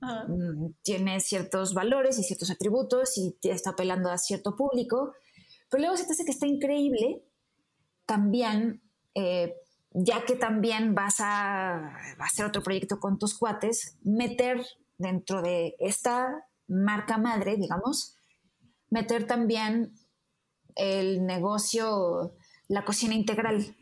mm, 0.00 0.70
tiene 0.82 1.20
ciertos 1.20 1.72
valores 1.72 2.18
y 2.18 2.24
ciertos 2.24 2.50
atributos 2.50 3.16
y 3.16 3.36
está 3.42 3.70
apelando 3.70 4.10
a 4.10 4.18
cierto 4.18 4.56
público, 4.56 5.14
pero 5.70 5.82
luego 5.82 5.96
se 5.96 6.04
te 6.04 6.12
hace 6.12 6.24
que 6.24 6.32
está 6.32 6.46
increíble 6.46 7.22
también, 8.06 8.82
eh, 9.14 9.54
ya 9.94 10.24
que 10.24 10.36
también 10.36 10.94
vas 10.94 11.20
a, 11.20 11.76
a 11.76 12.24
hacer 12.24 12.44
otro 12.44 12.62
proyecto 12.62 13.00
con 13.00 13.18
tus 13.18 13.38
cuates, 13.38 13.96
meter 14.02 14.66
dentro 14.98 15.40
de 15.40 15.76
esta 15.78 16.44
marca 16.66 17.16
madre, 17.16 17.56
digamos, 17.56 18.16
meter 18.90 19.26
también 19.26 19.94
el 20.74 21.24
negocio, 21.24 22.34
la 22.68 22.84
cocina 22.84 23.14
integral. 23.14 23.76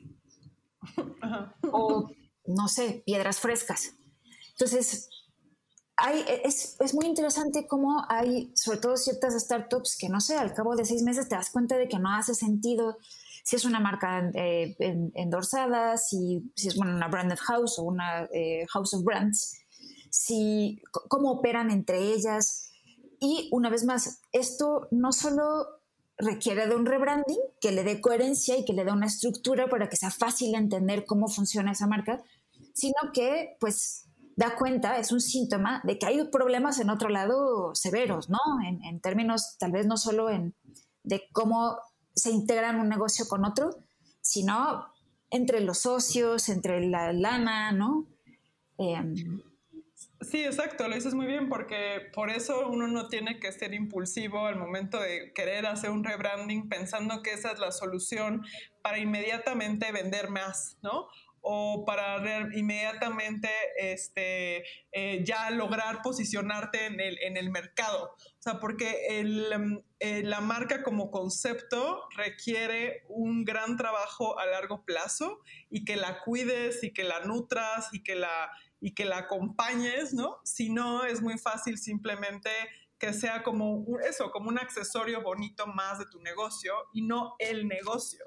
O, 1.70 2.10
no 2.46 2.68
sé, 2.68 3.02
piedras 3.06 3.38
frescas. 3.38 3.94
Entonces, 4.50 5.08
hay, 5.96 6.24
es, 6.44 6.76
es, 6.80 6.94
muy 6.94 7.06
interesante 7.06 7.66
cómo 7.66 8.04
hay, 8.08 8.52
sobre 8.56 8.78
todo 8.78 8.96
ciertas 8.96 9.34
startups 9.40 9.96
que, 9.96 10.08
no 10.08 10.20
sé, 10.20 10.36
al 10.36 10.52
cabo 10.52 10.74
de 10.74 10.84
seis 10.84 11.02
meses 11.02 11.28
te 11.28 11.36
das 11.36 11.50
cuenta 11.50 11.76
de 11.76 11.88
que 11.88 11.98
no 11.98 12.14
hace 12.14 12.34
sentido 12.34 12.98
si 13.42 13.56
es 13.56 13.64
una 13.64 13.80
marca 13.80 14.30
eh, 14.34 14.76
endorsada, 15.14 15.96
si, 15.96 16.52
si 16.54 16.68
es 16.68 16.76
bueno, 16.76 16.94
una 16.94 17.08
branded 17.08 17.38
house 17.38 17.78
o 17.78 17.82
una 17.82 18.28
eh, 18.32 18.66
house 18.70 18.94
of 18.94 19.04
brands, 19.04 19.58
si, 20.10 20.80
cómo 21.08 21.30
operan 21.32 21.70
entre 21.70 22.12
ellas, 22.12 22.70
y 23.20 23.48
una 23.52 23.70
vez 23.70 23.84
más, 23.84 24.20
esto 24.32 24.88
no 24.90 25.12
solo 25.12 25.66
requiere 26.18 26.66
de 26.66 26.76
un 26.76 26.86
rebranding 26.86 27.38
que 27.60 27.72
le 27.72 27.84
dé 27.84 28.00
coherencia 28.00 28.56
y 28.56 28.64
que 28.64 28.72
le 28.72 28.84
dé 28.84 28.92
una 28.92 29.06
estructura 29.06 29.68
para 29.68 29.88
que 29.88 29.96
sea 29.96 30.10
fácil 30.10 30.54
entender 30.54 31.04
cómo 31.04 31.28
funciona 31.28 31.72
esa 31.72 31.86
marca, 31.86 32.22
sino 32.74 32.94
que 33.12 33.56
pues 33.58 34.08
da 34.36 34.56
cuenta, 34.56 34.98
es 34.98 35.12
un 35.12 35.20
síntoma 35.20 35.80
de 35.84 35.98
que 35.98 36.06
hay 36.06 36.24
problemas 36.28 36.80
en 36.80 36.90
otro 36.90 37.08
lado 37.08 37.74
severos, 37.74 38.30
¿no? 38.30 38.38
En, 38.64 39.00
términos 39.00 39.56
tal 39.58 39.72
vez 39.72 39.86
no 39.86 39.96
solo 39.96 40.30
en, 40.30 40.54
de 41.02 41.22
cómo 41.32 41.78
se 42.14 42.30
integran 42.30 42.80
un 42.80 42.88
negocio 42.88 43.26
con 43.28 43.44
otro, 43.44 43.70
sino 44.20 44.86
entre 45.30 45.60
los 45.60 45.78
socios, 45.78 46.48
entre 46.48 46.86
la 46.86 47.12
lana, 47.12 47.72
¿no? 47.72 48.06
Em, 48.78 49.42
Sí, 50.22 50.44
exacto, 50.44 50.86
lo 50.86 50.94
dices 50.94 51.14
muy 51.14 51.26
bien 51.26 51.48
porque 51.48 52.10
por 52.14 52.30
eso 52.30 52.68
uno 52.68 52.86
no 52.86 53.08
tiene 53.08 53.40
que 53.40 53.50
ser 53.50 53.74
impulsivo 53.74 54.46
al 54.46 54.56
momento 54.56 55.00
de 55.00 55.32
querer 55.32 55.66
hacer 55.66 55.90
un 55.90 56.04
rebranding 56.04 56.68
pensando 56.68 57.22
que 57.22 57.32
esa 57.32 57.50
es 57.52 57.58
la 57.58 57.72
solución 57.72 58.44
para 58.82 58.98
inmediatamente 58.98 59.90
vender 59.90 60.30
más, 60.30 60.78
¿no? 60.80 61.08
O 61.42 61.84
para 61.84 62.18
inmediatamente 62.54 63.50
este, 63.76 64.64
eh, 64.92 65.24
ya 65.24 65.50
lograr 65.50 66.00
posicionarte 66.02 66.86
en 66.86 67.00
el, 67.00 67.18
en 67.20 67.36
el, 67.36 67.50
mercado. 67.50 68.14
O 68.16 68.42
sea, 68.42 68.60
porque 68.60 69.18
el, 69.20 69.52
em, 69.52 69.82
eh, 69.98 70.22
la 70.22 70.40
marca 70.40 70.84
como 70.84 71.10
concepto 71.10 72.08
requiere 72.16 73.02
un 73.08 73.44
gran 73.44 73.76
trabajo 73.76 74.38
a 74.38 74.46
largo 74.46 74.84
plazo 74.84 75.40
y 75.68 75.84
que 75.84 75.96
la 75.96 76.20
cuides 76.20 76.84
y 76.84 76.92
que 76.92 77.02
la 77.02 77.20
nutras 77.20 77.88
y 77.92 78.04
que 78.04 78.14
la, 78.14 78.50
y 78.80 78.94
que 78.94 79.04
la 79.04 79.18
acompañes, 79.18 80.14
¿no? 80.14 80.38
Si 80.44 80.70
no, 80.70 81.04
es 81.04 81.20
muy 81.22 81.38
fácil 81.38 81.76
simplemente 81.76 82.50
que 83.00 83.12
sea 83.12 83.42
como 83.42 83.84
eso, 84.08 84.30
como 84.30 84.48
un 84.48 84.60
accesorio 84.60 85.22
bonito 85.22 85.66
más 85.66 85.98
de 85.98 86.06
tu 86.06 86.20
negocio 86.20 86.72
y 86.92 87.02
no 87.02 87.34
el 87.40 87.66
negocio. 87.66 88.24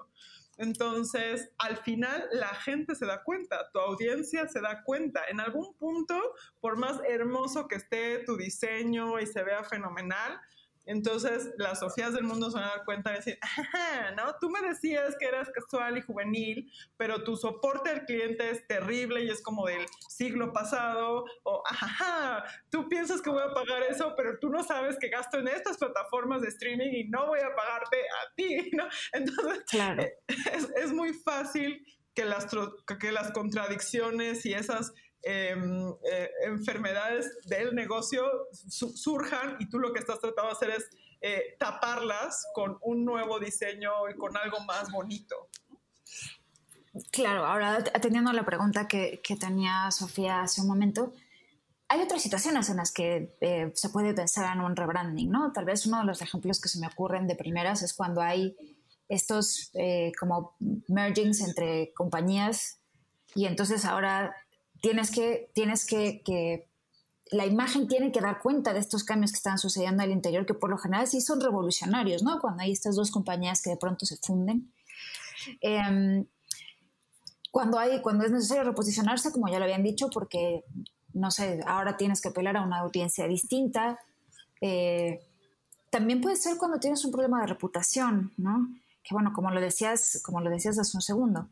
Entonces, 0.57 1.51
al 1.57 1.77
final 1.77 2.27
la 2.31 2.47
gente 2.47 2.95
se 2.95 3.05
da 3.05 3.23
cuenta, 3.23 3.69
tu 3.71 3.79
audiencia 3.79 4.47
se 4.47 4.61
da 4.61 4.83
cuenta. 4.83 5.21
En 5.29 5.39
algún 5.39 5.75
punto, 5.77 6.19
por 6.59 6.77
más 6.77 7.01
hermoso 7.07 7.67
que 7.67 7.75
esté 7.75 8.19
tu 8.19 8.37
diseño 8.37 9.19
y 9.19 9.27
se 9.27 9.43
vea 9.43 9.63
fenomenal, 9.63 10.39
entonces, 10.85 11.51
las 11.57 11.79
Sofías 11.79 12.13
del 12.13 12.23
mundo 12.23 12.51
se 12.51 12.57
van 12.57 12.65
a 12.65 12.75
dar 12.75 12.85
cuenta 12.85 13.09
de 13.11 13.17
decir, 13.17 13.39
¿no? 14.15 14.35
Tú 14.39 14.49
me 14.49 14.61
decías 14.61 15.15
que 15.19 15.25
eras 15.25 15.49
casual 15.51 15.97
y 15.97 16.01
juvenil, 16.01 16.71
pero 16.97 17.23
tu 17.23 17.35
soporte 17.35 17.89
al 17.89 18.05
cliente 18.05 18.49
es 18.49 18.67
terrible 18.67 19.23
y 19.23 19.29
es 19.29 19.41
como 19.41 19.65
del 19.65 19.85
siglo 20.07 20.53
pasado, 20.53 21.25
o, 21.43 21.63
ajá, 21.67 22.45
tú 22.69 22.87
piensas 22.87 23.21
que 23.21 23.29
voy 23.29 23.43
a 23.43 23.53
pagar 23.53 23.83
eso, 23.83 24.13
pero 24.15 24.37
tú 24.39 24.49
no 24.49 24.63
sabes 24.63 24.97
que 24.99 25.09
gasto 25.09 25.39
en 25.39 25.47
estas 25.47 25.77
plataformas 25.77 26.41
de 26.41 26.49
streaming 26.49 26.91
y 26.93 27.03
no 27.05 27.27
voy 27.27 27.39
a 27.39 27.55
pagarte 27.55 27.97
a 27.97 28.35
ti, 28.35 28.71
¿no? 28.73 28.87
Entonces, 29.13 29.63
claro. 29.69 30.03
Es, 30.27 30.69
es 30.75 30.93
muy 30.93 31.13
fácil 31.13 31.83
que 32.15 32.25
las, 32.25 32.47
que 32.99 33.11
las 33.11 33.31
contradicciones 33.31 34.45
y 34.45 34.53
esas 34.53 34.93
Em, 35.27 35.89
eh, 36.03 36.29
enfermedades 36.43 37.43
del 37.47 37.73
negocio 37.73 38.23
surjan 38.69 39.57
y 39.59 39.67
tú 39.67 39.79
lo 39.79 39.91
que 39.91 39.97
estás 39.97 40.19
tratando 40.19 40.51
de 40.51 40.51
hacer 40.51 40.69
es 40.69 40.87
eh, 41.19 41.55
taparlas 41.57 42.45
con 42.53 42.77
un 42.81 43.03
nuevo 43.03 43.39
diseño 43.39 43.89
y 44.07 44.15
con 44.17 44.37
algo 44.37 44.59
más 44.65 44.91
bonito. 44.91 45.49
Claro, 47.11 47.43
ahora 47.43 47.83
atendiendo 47.95 48.29
a 48.29 48.33
la 48.33 48.45
pregunta 48.45 48.87
que, 48.87 49.19
que 49.23 49.35
tenía 49.35 49.89
Sofía 49.89 50.41
hace 50.43 50.61
un 50.61 50.67
momento, 50.67 51.11
hay 51.87 52.01
otras 52.01 52.21
situaciones 52.21 52.69
en 52.69 52.77
las 52.77 52.91
que 52.91 53.35
eh, 53.41 53.71
se 53.73 53.89
puede 53.89 54.13
pensar 54.13 54.55
en 54.55 54.61
un 54.61 54.75
rebranding, 54.75 55.31
¿no? 55.31 55.51
Tal 55.53 55.65
vez 55.65 55.87
uno 55.87 56.01
de 56.01 56.05
los 56.05 56.21
ejemplos 56.21 56.61
que 56.61 56.69
se 56.69 56.77
me 56.77 56.85
ocurren 56.85 57.25
de 57.25 57.35
primeras 57.35 57.81
es 57.81 57.95
cuando 57.95 58.21
hay 58.21 58.55
estos 59.09 59.71
como 60.19 60.55
mergings 60.87 61.41
entre 61.41 61.93
compañías 61.93 62.79
y 63.35 63.45
entonces 63.45 63.85
ahora 63.85 64.35
tienes 64.85 65.09
que, 65.09 65.49
tienes 65.55 65.83
que, 65.83 66.67
la 67.31 67.47
imagen 67.47 67.87
tiene 67.87 68.11
que 68.11 68.21
dar 68.21 68.39
cuenta 68.39 68.71
de 68.71 68.79
estos 68.79 69.03
cambios 69.03 69.31
que 69.31 69.37
están 69.37 69.57
sucediendo 69.57 70.03
al 70.03 70.11
interior, 70.11 70.45
que 70.45 70.53
por 70.53 70.69
lo 70.69 70.77
general 70.77 71.07
sí 71.07 71.21
son 71.21 71.41
revolucionarios, 71.41 72.21
¿no? 72.21 72.39
Cuando 72.39 72.61
hay 72.61 72.71
estas 72.71 72.95
dos 72.95 73.09
compañías 73.09 73.63
que 73.63 73.71
de 73.71 73.77
pronto 73.77 74.05
se 74.05 74.17
funden. 74.17 74.71
Em, 75.59 76.27
cuando, 77.49 77.79
hay, 77.79 77.99
cuando 78.03 78.25
es 78.25 78.31
necesario 78.31 78.63
reposicionarse, 78.63 79.31
como 79.31 79.47
ya 79.47 79.57
lo 79.57 79.65
habían 79.65 79.81
dicho, 79.81 80.11
porque, 80.11 80.63
no 81.13 81.31
sé, 81.31 81.61
ahora 81.65 81.97
tienes 81.97 82.21
que 82.21 82.27
apelar 82.27 82.55
a 82.55 82.61
una 82.61 82.81
audiencia 82.81 83.27
distinta. 83.27 83.97
Eh, 84.61 85.19
también 85.89 86.21
puede 86.21 86.35
ser 86.35 86.57
cuando 86.57 86.77
tienes 86.77 87.03
un 87.05 87.11
problema 87.11 87.41
de 87.41 87.47
reputación, 87.47 88.33
¿no? 88.37 88.67
Que 89.03 89.15
bueno, 89.15 89.33
como 89.33 89.49
lo 89.49 89.59
decías, 89.59 90.21
como 90.23 90.41
lo 90.41 90.51
decías 90.51 90.77
hace 90.77 90.95
un 90.95 91.01
segundo, 91.01 91.49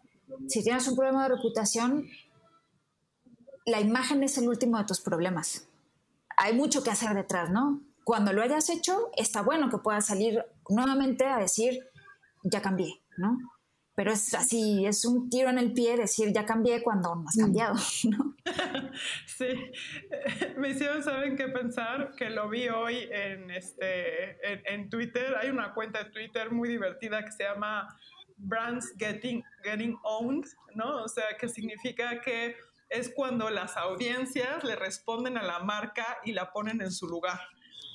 si 0.47 0.61
tienes 0.61 0.87
un 0.87 0.95
problema 0.95 1.23
de 1.23 1.35
reputación, 1.35 2.07
la 3.65 3.79
imagen 3.79 4.23
es 4.23 4.37
el 4.37 4.47
último 4.47 4.77
de 4.77 4.85
tus 4.85 5.01
problemas. 5.01 5.67
Hay 6.37 6.53
mucho 6.53 6.83
que 6.83 6.91
hacer 6.91 7.13
detrás, 7.13 7.49
¿no? 7.49 7.81
Cuando 8.03 8.33
lo 8.33 8.41
hayas 8.41 8.69
hecho, 8.69 9.11
está 9.15 9.41
bueno 9.41 9.69
que 9.69 9.77
puedas 9.77 10.05
salir 10.05 10.43
nuevamente 10.69 11.25
a 11.25 11.37
decir, 11.37 11.79
ya 12.43 12.61
cambié, 12.61 13.01
¿no? 13.17 13.37
Pero 13.95 14.11
es 14.11 14.33
así, 14.33 14.85
es 14.87 15.05
un 15.05 15.29
tiro 15.29 15.49
en 15.49 15.59
el 15.59 15.71
pie 15.71 15.95
decir, 15.95 16.33
ya 16.33 16.45
cambié 16.45 16.81
cuando 16.81 17.15
no 17.15 17.29
has 17.29 17.37
mm. 17.37 17.41
cambiado, 17.41 17.75
¿no? 18.09 18.35
Sí, 19.25 19.47
me 20.57 20.69
hicieron, 20.69 21.03
¿saben 21.03 21.35
qué 21.35 21.47
pensar? 21.47 22.13
Que 22.15 22.29
lo 22.29 22.49
vi 22.49 22.69
hoy 22.69 23.07
en, 23.11 23.51
este, 23.51 24.37
en, 24.71 24.89
Twitter. 24.89 25.35
Hay 25.41 25.49
una 25.49 25.73
cuenta 25.73 26.03
de 26.03 26.11
Twitter 26.11 26.51
muy 26.51 26.69
divertida 26.69 27.23
que 27.23 27.31
se 27.31 27.43
llama 27.43 27.87
Brands 28.37 28.93
Getting, 28.97 29.43
Getting 29.63 29.97
Owned, 30.03 30.45
¿no? 30.75 31.03
O 31.03 31.07
sea, 31.07 31.25
que 31.39 31.47
significa 31.47 32.19
que 32.21 32.55
es 32.93 33.11
cuando 33.13 33.49
las 33.49 33.75
audiencias 33.75 34.63
le 34.63 34.75
responden 34.75 35.37
a 35.37 35.43
la 35.43 35.59
marca 35.59 36.19
y 36.23 36.31
la 36.31 36.51
ponen 36.51 36.81
en 36.81 36.91
su 36.91 37.07
lugar. 37.07 37.39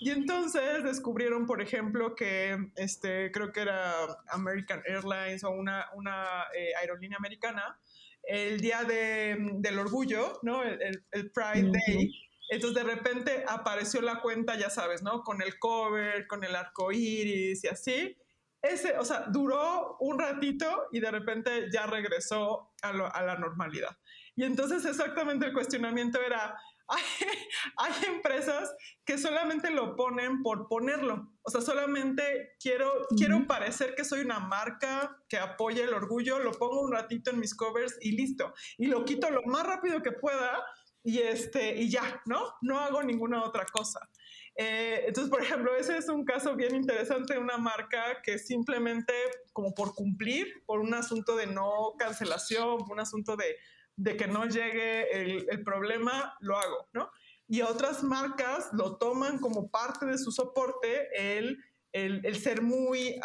Y 0.00 0.10
entonces 0.10 0.84
descubrieron, 0.84 1.46
por 1.46 1.60
ejemplo, 1.60 2.14
que 2.14 2.56
este, 2.76 3.32
creo 3.32 3.52
que 3.52 3.60
era 3.60 4.06
American 4.30 4.82
Airlines 4.86 5.42
o 5.42 5.50
una, 5.50 5.86
una 5.94 6.44
eh, 6.56 6.70
aerolínea 6.80 7.18
americana, 7.18 7.80
el 8.22 8.60
día 8.60 8.84
del 8.84 9.78
orgullo, 9.78 10.38
¿no? 10.42 10.62
El, 10.62 11.02
Pride 11.32 11.72
Day. 11.72 12.12
Entonces 12.50 12.84
de 12.84 12.94
repente 12.94 13.44
apareció 13.48 14.00
la 14.00 14.20
cuenta, 14.20 14.56
ya 14.56 14.70
sabes, 14.70 15.02
¿no? 15.02 15.22
Con 15.22 15.42
el 15.42 15.58
cover, 15.58 16.26
con 16.26 16.44
el 16.44 16.54
arco 16.54 16.92
iris 16.92 17.64
y 17.64 17.68
así. 17.68 18.16
Ese, 18.62 18.98
o 18.98 19.04
sea, 19.04 19.26
duró 19.28 19.96
un 20.00 20.18
ratito 20.18 20.88
y 20.92 21.00
de 21.00 21.10
repente 21.10 21.68
ya 21.72 21.86
regresó 21.86 22.72
a, 22.82 22.90
a 22.90 23.22
la 23.22 23.36
normalidad. 23.36 23.96
Y 24.38 24.44
entonces 24.44 24.84
exactamente 24.84 25.46
el 25.46 25.52
cuestionamiento 25.52 26.20
era, 26.22 26.56
hay, 27.76 27.92
empresas 28.06 28.72
que 29.04 29.18
solamente 29.18 29.68
lo 29.72 29.96
ponen 29.96 30.44
por 30.44 30.68
ponerlo. 30.68 31.32
O 31.42 31.50
sea, 31.50 31.60
solamente 31.60 32.52
quiero, 32.60 32.88
quiero 33.16 33.48
parecer 33.48 33.96
que 33.96 34.04
soy 34.04 34.20
una 34.20 34.38
marca 34.38 35.18
que 35.28 35.38
apoya 35.38 35.82
el 35.82 35.92
orgullo, 35.92 36.38
lo 36.38 36.52
pongo 36.52 36.82
un 36.82 36.92
ratito 36.92 37.32
en 37.32 37.40
mis 37.40 37.52
covers 37.56 37.98
y 38.00 38.12
listo. 38.12 38.54
Y 38.76 38.86
lo 38.86 39.04
quito 39.04 39.28
lo 39.28 39.42
más 39.42 39.66
rápido 39.66 40.02
que 40.02 40.12
pueda 40.12 40.64
y, 41.02 41.18
este, 41.18 41.74
y 41.74 41.90
ya, 41.90 42.22
¿no? 42.24 42.54
No 42.62 42.78
hago 42.78 43.02
ninguna 43.02 43.42
otra 43.42 43.66
cosa. 43.66 44.08
Eh, 44.54 45.02
entonces, 45.08 45.30
por 45.32 45.42
ejemplo, 45.42 45.74
ese 45.74 45.96
es 45.96 46.08
un 46.08 46.24
caso 46.24 46.54
bien 46.54 46.76
interesante 46.76 47.34
de 47.34 47.40
una 47.40 47.58
marca 47.58 48.22
que 48.22 48.38
simplemente, 48.38 49.14
como 49.52 49.74
por 49.74 49.96
cumplir, 49.96 50.62
por 50.64 50.78
un 50.78 50.94
asunto 50.94 51.34
de 51.34 51.48
no 51.48 51.94
cancelación, 51.98 52.78
por 52.78 52.92
un 52.92 53.00
asunto 53.00 53.34
de 53.34 53.56
de 53.98 54.16
que 54.16 54.28
no 54.28 54.46
llegue 54.46 55.42
el, 55.50 55.64
problema, 55.64 56.36
lo 56.40 56.56
hago, 56.56 56.88
¿no? 56.92 57.10
Y 57.48 57.62
otras 57.62 58.04
marcas 58.04 58.68
lo 58.72 58.96
toman 58.96 59.38
como 59.38 59.70
parte 59.70 60.06
de 60.06 60.18
su 60.18 60.30
soporte 60.30 61.08
el, 61.36 61.58
el, 61.92 62.38
ser 62.38 62.62
muy 62.62 63.18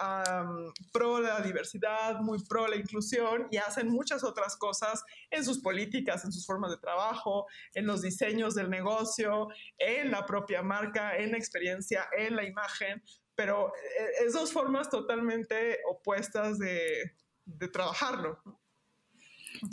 pro 0.91 1.19
la 1.19 1.41
diversidad, 1.41 2.21
muy 2.21 2.43
pro 2.43 2.67
la 2.67 2.75
inclusión 2.75 3.47
y 3.51 3.57
hacen 3.57 3.87
muchas 3.89 4.23
otras 4.23 4.57
cosas 4.57 5.03
en 5.29 5.45
sus 5.45 5.59
políticas, 5.59 6.25
en 6.25 6.31
sus 6.31 6.43
formas 6.43 6.71
de 6.71 6.77
trabajo, 6.77 7.45
en 7.75 7.85
los 7.85 8.01
diseños 8.01 8.55
del 8.55 8.71
negocio, 8.71 9.49
en 9.77 10.09
la 10.09 10.25
propia 10.25 10.63
marca, 10.63 11.15
en 11.17 11.33
la 11.33 11.37
experiencia, 11.37 12.07
en 12.17 12.35
la 12.35 12.45
imagen, 12.45 13.03
pero 13.35 13.67
eh, 13.75 14.25
es 14.25 14.33
dos 14.33 14.51
formas 14.51 14.89
totalmente 14.89 15.81
opuestas 15.87 16.57
de, 16.57 17.13
de 17.45 17.67
trabajarlo. 17.67 18.41
¿no? 18.43 18.62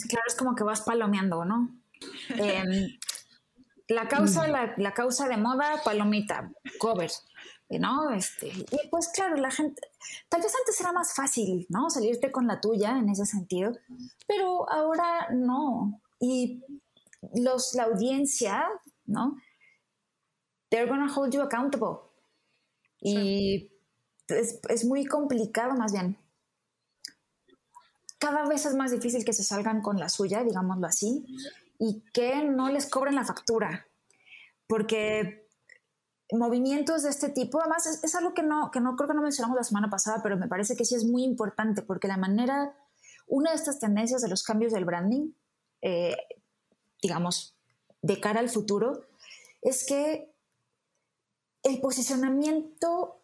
Claro, 0.08 0.24
es 0.26 0.34
como 0.34 0.54
que 0.54 0.64
vas 0.64 0.82
palomeando, 0.82 1.44
¿no? 1.44 1.76
Em, 2.30 2.98
la 3.88 4.08
causa, 4.08 4.46
la, 4.48 4.94
causa 4.94 5.28
de 5.28 5.36
moda, 5.36 5.82
palomita, 5.84 6.52
cover, 6.78 7.10
¿no? 7.68 8.10
Este, 8.10 8.48
y 8.48 8.88
pues 8.90 9.08
claro, 9.08 9.36
la 9.36 9.50
gente, 9.50 9.82
tal 10.28 10.42
vez 10.42 10.54
antes 10.56 10.80
era 10.80 10.92
más 10.92 11.14
fácil, 11.14 11.66
¿no? 11.68 11.90
Salirte 11.90 12.30
con 12.30 12.46
la 12.46 12.60
tuya 12.60 12.98
en 12.98 13.08
ese 13.08 13.26
sentido, 13.26 13.72
pero 14.26 14.70
ahora 14.70 15.28
no. 15.32 16.00
Y 16.20 16.62
los, 17.34 17.74
la 17.74 17.84
audiencia, 17.84 18.64
¿no? 19.06 19.36
They're 20.68 20.88
gonna 20.88 21.12
hold 21.12 21.34
you 21.34 21.42
accountable. 21.42 21.98
Y 23.00 23.72
es, 24.28 24.60
es 24.68 24.84
muy 24.84 25.04
complicado 25.04 25.74
más 25.74 25.92
bien 25.92 26.16
cada 28.20 28.46
vez 28.46 28.66
es 28.66 28.74
más 28.74 28.92
difícil 28.92 29.24
que 29.24 29.32
se 29.32 29.42
salgan 29.42 29.80
con 29.80 29.98
la 29.98 30.10
suya, 30.10 30.44
digámoslo 30.44 30.86
así, 30.86 31.24
y 31.78 32.04
que 32.12 32.44
no 32.44 32.70
les 32.70 32.86
cobren 32.86 33.14
la 33.14 33.24
factura. 33.24 33.86
Porque 34.68 35.48
movimientos 36.30 37.02
de 37.02 37.08
este 37.08 37.30
tipo, 37.30 37.60
además 37.60 37.86
es, 37.86 38.14
algo 38.14 38.34
que 38.34 38.42
no, 38.42 38.70
que 38.70 38.80
no 38.80 38.94
creo 38.94 39.08
que 39.08 39.14
no 39.14 39.22
mencionamos 39.22 39.56
la 39.56 39.64
semana 39.64 39.88
pasada, 39.88 40.20
pero 40.22 40.36
me 40.36 40.48
parece 40.48 40.76
que 40.76 40.84
sí 40.84 40.94
es 40.94 41.04
muy 41.04 41.24
importante 41.24 41.80
porque 41.80 42.08
la 42.08 42.18
manera, 42.18 42.76
una 43.26 43.50
de 43.50 43.56
estas 43.56 43.80
tendencias 43.80 44.20
de 44.20 44.28
los 44.28 44.42
cambios 44.42 44.72
del 44.72 44.84
branding, 44.84 45.32
eh, 45.80 46.14
digamos, 47.02 47.56
de 48.02 48.20
cara 48.20 48.40
al 48.40 48.50
futuro, 48.50 49.06
es 49.62 49.86
que 49.86 50.30
el 51.62 51.80
posicionamiento 51.80 53.22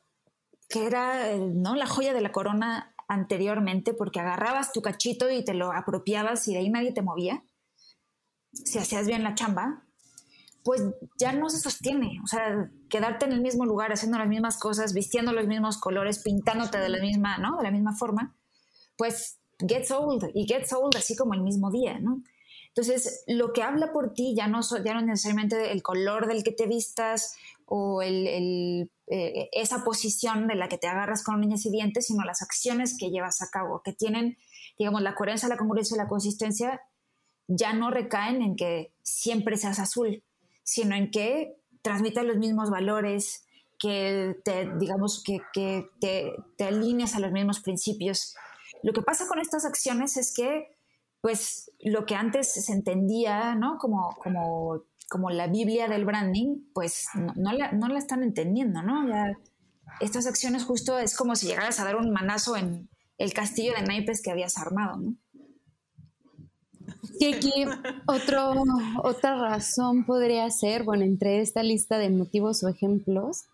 que 0.70 0.86
era 0.86 1.36
¿no? 1.36 1.76
la 1.76 1.86
joya 1.86 2.14
de 2.14 2.22
la 2.22 2.32
corona 2.32 2.95
anteriormente 3.08 3.94
porque 3.94 4.20
agarrabas 4.20 4.72
tu 4.72 4.82
cachito 4.82 5.30
y 5.30 5.44
te 5.44 5.54
lo 5.54 5.72
apropiabas 5.72 6.46
y 6.48 6.52
de 6.52 6.58
ahí 6.58 6.70
nadie 6.70 6.92
te 6.92 7.02
movía, 7.02 7.44
si 8.52 8.78
hacías 8.78 9.06
bien 9.06 9.22
la 9.22 9.34
chamba, 9.34 9.84
pues 10.62 10.82
ya 11.18 11.32
no 11.32 11.48
se 11.48 11.60
sostiene. 11.60 12.20
O 12.24 12.26
sea, 12.26 12.70
quedarte 12.88 13.24
en 13.26 13.32
el 13.32 13.40
mismo 13.40 13.64
lugar 13.64 13.92
haciendo 13.92 14.18
las 14.18 14.28
mismas 14.28 14.58
cosas, 14.58 14.94
vistiendo 14.94 15.32
los 15.32 15.46
mismos 15.46 15.78
colores, 15.78 16.18
pintándote 16.18 16.78
de 16.78 16.88
la 16.88 16.98
misma, 16.98 17.38
¿no? 17.38 17.56
De 17.56 17.62
la 17.62 17.70
misma 17.70 17.94
forma, 17.94 18.34
pues 18.96 19.38
gets 19.58 19.90
old 19.90 20.30
y 20.34 20.46
gets 20.46 20.72
old 20.72 20.96
así 20.96 21.14
como 21.14 21.34
el 21.34 21.42
mismo 21.42 21.70
día, 21.70 21.98
¿no? 22.00 22.22
Entonces, 22.68 23.22
lo 23.26 23.52
que 23.52 23.62
habla 23.62 23.92
por 23.92 24.12
ti 24.12 24.34
ya 24.36 24.48
no, 24.48 24.60
ya 24.84 24.94
no 24.94 25.00
necesariamente 25.00 25.72
el 25.72 25.82
color 25.82 26.26
del 26.26 26.42
que 26.42 26.52
te 26.52 26.66
vistas 26.66 27.36
o 27.66 28.00
eh, 28.00 28.88
esa 29.52 29.84
posición 29.84 30.46
de 30.46 30.54
la 30.54 30.68
que 30.68 30.78
te 30.78 30.86
agarras 30.86 31.22
con 31.22 31.36
uñas 31.36 31.66
y 31.66 31.70
dientes, 31.70 32.06
sino 32.06 32.24
las 32.24 32.42
acciones 32.42 32.96
que 32.98 33.10
llevas 33.10 33.42
a 33.42 33.50
cabo, 33.50 33.82
que 33.84 33.92
tienen, 33.92 34.38
digamos, 34.78 35.02
la 35.02 35.14
coherencia, 35.14 35.48
la 35.48 35.56
congruencia 35.56 35.96
y 35.96 35.98
la 35.98 36.08
consistencia, 36.08 36.80
ya 37.48 37.72
no 37.72 37.90
recaen 37.90 38.42
en 38.42 38.56
que 38.56 38.92
siempre 39.02 39.56
seas 39.56 39.78
azul, 39.78 40.22
sino 40.62 40.94
en 40.94 41.10
que 41.10 41.56
transmitas 41.82 42.24
los 42.24 42.38
mismos 42.38 42.70
valores, 42.70 43.46
que 43.78 44.36
te, 44.44 44.70
digamos, 44.78 45.22
que, 45.22 45.40
te, 45.52 46.34
te 46.56 46.64
a 46.64 46.70
los 46.70 47.32
mismos 47.32 47.60
principios. 47.60 48.34
Lo 48.82 48.92
que 48.92 49.02
pasa 49.02 49.26
con 49.28 49.38
estas 49.38 49.64
acciones 49.64 50.16
es 50.16 50.32
que, 50.34 50.68
pues, 51.20 51.70
lo 51.80 52.06
que 52.06 52.14
antes 52.14 52.52
se 52.52 52.72
entendía, 52.72 53.54
¿no? 53.54 53.78
Como, 53.78 54.16
como 54.22 54.82
como 55.08 55.30
la 55.30 55.46
Biblia 55.46 55.88
del 55.88 56.04
branding, 56.04 56.58
pues 56.74 57.06
no, 57.14 57.52
la, 57.52 57.98
están 57.98 58.22
entendiendo, 58.22 58.82
¿no? 58.82 59.06
Estas 60.00 60.26
acciones 60.26 60.64
justo 60.64 60.98
es 60.98 61.16
como 61.16 61.36
si 61.36 61.46
llegaras 61.46 61.78
a 61.78 61.84
dar 61.84 61.96
un 61.96 62.10
manazo 62.10 62.56
en 62.56 62.88
el 63.18 63.32
castillo 63.32 63.72
de 63.74 63.82
naipes 63.82 64.20
que 64.20 64.30
habías 64.30 64.58
armado, 64.58 64.96
¿no? 64.96 65.14
Y 67.18 67.32
aquí 67.32 67.52
otro, 68.06 68.62
otra 69.02 69.36
razón 69.36 70.04
podría 70.04 70.50
ser, 70.50 70.82
bueno, 70.82 71.04
entre 71.04 71.40
esta 71.40 71.62
lista 71.62 71.98
de 71.98 72.10
motivos 72.10 72.62
o 72.62 72.68
ejemplos, 72.68 73.44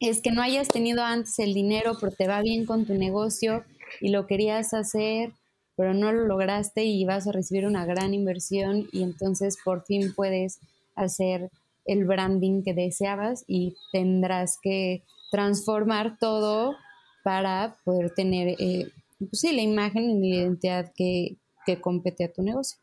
es 0.00 0.20
que 0.20 0.30
no 0.30 0.42
hayas 0.42 0.68
tenido 0.68 1.02
antes 1.02 1.38
el 1.38 1.54
dinero, 1.54 1.96
pero 2.00 2.12
te 2.12 2.28
va 2.28 2.40
bien 2.42 2.66
con 2.66 2.86
tu 2.86 2.94
negocio 2.94 3.64
y 4.00 4.10
lo 4.10 4.26
querías 4.26 4.74
hacer, 4.74 5.32
pero 5.76 5.94
no 5.94 6.12
lo 6.12 6.26
lograste 6.26 6.84
y 6.84 7.04
vas 7.04 7.26
a 7.26 7.32
recibir 7.32 7.66
una 7.66 7.84
gran 7.86 8.14
inversión 8.14 8.88
y 8.92 9.02
entonces 9.02 9.58
por 9.62 9.84
fin 9.84 10.12
puedes 10.14 10.58
hacer 10.96 11.50
el 11.84 12.04
branding 12.04 12.62
que 12.62 12.74
deseabas 12.74 13.44
y 13.46 13.76
tendrás 13.92 14.58
que 14.60 15.04
transformar 15.30 16.18
todo 16.18 16.74
para 17.22 17.76
poder 17.84 18.10
tener 18.10 18.56
eh, 18.58 18.90
pues 19.18 19.40
sí, 19.40 19.54
la 19.54 19.62
imagen 19.62 20.10
y 20.10 20.30
la 20.30 20.36
identidad 20.36 20.92
que, 20.94 21.36
que 21.64 21.80
compete 21.80 22.24
a 22.24 22.32
tu 22.32 22.42
negocio. 22.42 22.78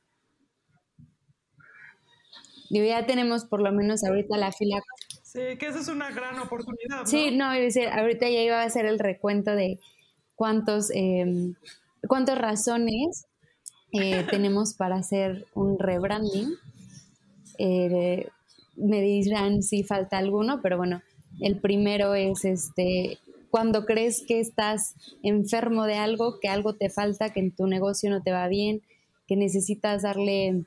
Y 2.69 2.85
ya 2.87 3.05
tenemos 3.05 3.45
por 3.45 3.61
lo 3.61 3.71
menos 3.71 4.03
ahorita 4.03 4.35
la 4.37 4.51
fila. 4.51 4.81
Sí, 5.21 5.41
que 5.59 5.67
esa 5.67 5.79
es 5.79 5.87
una 5.89 6.09
gran 6.09 6.39
oportunidad. 6.39 7.01
¿no? 7.01 7.05
Sí, 7.05 7.29
no, 7.31 7.45
ahorita 7.45 8.29
ya 8.29 8.41
iba 8.41 8.61
a 8.61 8.65
hacer 8.65 8.85
el 8.85 8.97
recuento 8.97 9.51
de 9.51 9.79
cuántos, 10.35 10.89
eh, 10.95 11.53
cuántas 12.07 12.37
razones 12.37 13.27
eh, 13.91 14.25
tenemos 14.29 14.73
para 14.73 14.95
hacer 14.95 15.45
un 15.53 15.77
rebranding 15.77 16.55
eh, 17.57 18.27
me 18.75 19.01
dirán 19.01 19.63
si 19.63 19.83
falta 19.83 20.17
alguno, 20.17 20.61
pero 20.61 20.77
bueno, 20.77 21.01
el 21.39 21.57
primero 21.59 22.15
es 22.15 22.45
este, 22.45 23.19
cuando 23.49 23.85
crees 23.85 24.23
que 24.27 24.39
estás 24.39 24.95
enfermo 25.21 25.85
de 25.85 25.95
algo, 25.95 26.39
que 26.39 26.47
algo 26.47 26.73
te 26.73 26.89
falta, 26.89 27.31
que 27.31 27.39
en 27.39 27.51
tu 27.51 27.67
negocio 27.67 28.09
no 28.09 28.21
te 28.21 28.31
va 28.31 28.47
bien, 28.47 28.81
que 29.27 29.35
necesitas 29.35 30.01
darle 30.01 30.65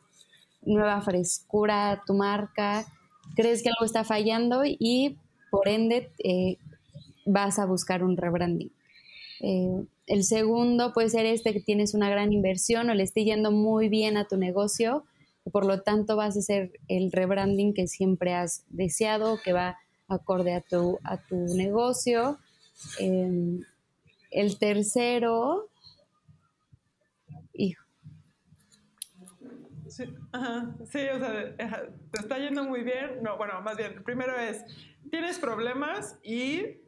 nueva 0.63 1.01
frescura 1.01 1.91
a 1.91 2.03
tu 2.05 2.15
marca, 2.15 2.87
crees 3.35 3.63
que 3.63 3.71
algo 3.71 3.85
está 3.85 4.05
fallando 4.05 4.63
y 4.65 5.17
por 5.51 5.69
ende 5.69 6.11
eh, 6.23 6.59
vas 7.25 7.59
a 7.59 7.67
buscar 7.67 8.03
un 8.03 8.17
rebranding. 8.17 8.71
Eh, 9.41 9.85
el 10.07 10.25
segundo 10.25 10.93
puede 10.93 11.11
ser 11.11 11.27
este 11.27 11.53
que 11.53 11.61
tienes 11.61 11.95
una 11.95 12.09
gran 12.09 12.33
inversión 12.33 12.89
o 12.89 12.95
le 12.95 13.03
esté 13.03 13.25
yendo 13.25 13.51
muy 13.51 13.89
bien 13.89 14.17
a 14.17 14.27
tu 14.27 14.37
negocio, 14.37 15.05
por 15.51 15.65
lo 15.65 15.83
tanto 15.83 16.17
vas 16.17 16.37
a 16.37 16.41
hacer 16.41 16.73
el 16.89 17.13
rebranding 17.13 17.75
que 17.75 17.87
siempre 17.87 18.35
has 18.35 18.65
deseado, 18.69 19.41
que 19.43 19.53
va 19.53 19.79
acorde 20.09 20.55
a 20.55 20.61
tu, 20.61 20.99
a 21.05 21.19
tu 21.19 21.37
negocio. 21.37 22.39
Em, 22.99 23.63
el 24.31 24.59
tercero, 24.59 25.71
hijo. 27.53 27.85
Sí, 29.89 30.05
sí, 30.91 30.99
o 31.09 31.19
sea, 31.19 31.57
te 32.11 32.21
está 32.21 32.39
yendo 32.39 32.65
muy 32.65 32.83
bien. 32.83 33.23
No, 33.23 33.37
bueno, 33.37 33.61
más 33.63 33.77
bien, 33.77 34.03
primero 34.05 34.37
es, 34.39 34.65
tienes 35.11 35.39
problemas 35.39 36.19
y 36.23 36.81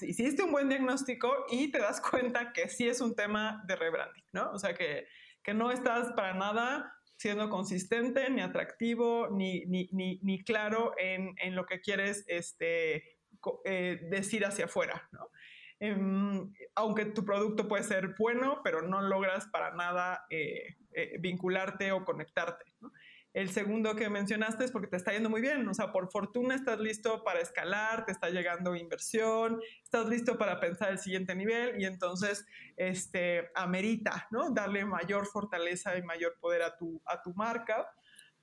hiciste 0.00 0.42
un 0.42 0.52
buen 0.52 0.68
diagnóstico 0.68 1.28
y 1.50 1.70
te 1.70 1.78
das 1.78 2.00
cuenta 2.00 2.52
que 2.52 2.68
sí 2.68 2.88
es 2.88 3.00
un 3.00 3.14
tema 3.14 3.62
de 3.66 3.76
rebranding, 3.76 4.24
¿no? 4.32 4.52
O 4.52 4.58
sea, 4.58 4.74
que 4.74 5.06
que 5.46 5.54
no 5.54 5.70
estás 5.70 6.12
para 6.14 6.34
nada 6.34 6.92
siendo 7.16 7.48
consistente, 7.48 8.28
ni 8.30 8.40
atractivo, 8.40 9.28
ni, 9.30 9.64
ni, 9.66 9.88
ni, 9.92 10.44
claro 10.44 10.92
en, 10.98 11.34
en, 11.38 11.54
lo 11.54 11.66
que 11.66 11.80
quieres 11.80 12.24
este, 12.28 13.18
eh, 13.64 14.00
decir 14.10 14.44
hacia 14.44 14.66
afuera, 14.66 15.08
¿no? 15.12 15.30
Em, 15.78 16.52
aunque 16.74 17.04
tu 17.04 17.24
producto 17.24 17.68
puede 17.68 17.84
ser 17.84 18.14
bueno, 18.18 18.60
pero 18.64 18.80
no 18.80 19.02
logras 19.02 19.46
para 19.48 19.74
nada 19.74 20.24
eh, 20.30 20.76
eh, 20.92 21.16
vincularte 21.20 21.92
o 21.92 22.04
conectarte. 22.04 22.64
¿no? 22.80 22.90
El 23.36 23.50
segundo 23.50 23.94
que 23.96 24.08
mencionaste 24.08 24.64
es 24.64 24.70
porque 24.70 24.86
te 24.86 24.96
está 24.96 25.12
yendo 25.12 25.28
muy 25.28 25.42
bien, 25.42 25.68
o 25.68 25.74
sea, 25.74 25.92
por 25.92 26.10
fortuna 26.10 26.54
estás 26.54 26.80
listo 26.80 27.22
para 27.22 27.40
escalar, 27.40 28.06
te 28.06 28.12
está 28.12 28.30
llegando 28.30 28.74
inversión, 28.74 29.60
estás 29.84 30.06
listo 30.06 30.38
para 30.38 30.58
pensar 30.58 30.90
el 30.90 30.98
siguiente 30.98 31.34
nivel 31.34 31.78
y 31.78 31.84
entonces 31.84 32.46
este, 32.78 33.50
amerita, 33.54 34.26
¿no? 34.30 34.54
Darle 34.54 34.86
mayor 34.86 35.26
fortaleza 35.26 35.98
y 35.98 36.02
mayor 36.02 36.38
poder 36.40 36.62
a 36.62 36.78
tu, 36.78 37.02
a 37.04 37.20
tu 37.20 37.34
marca. 37.34 37.86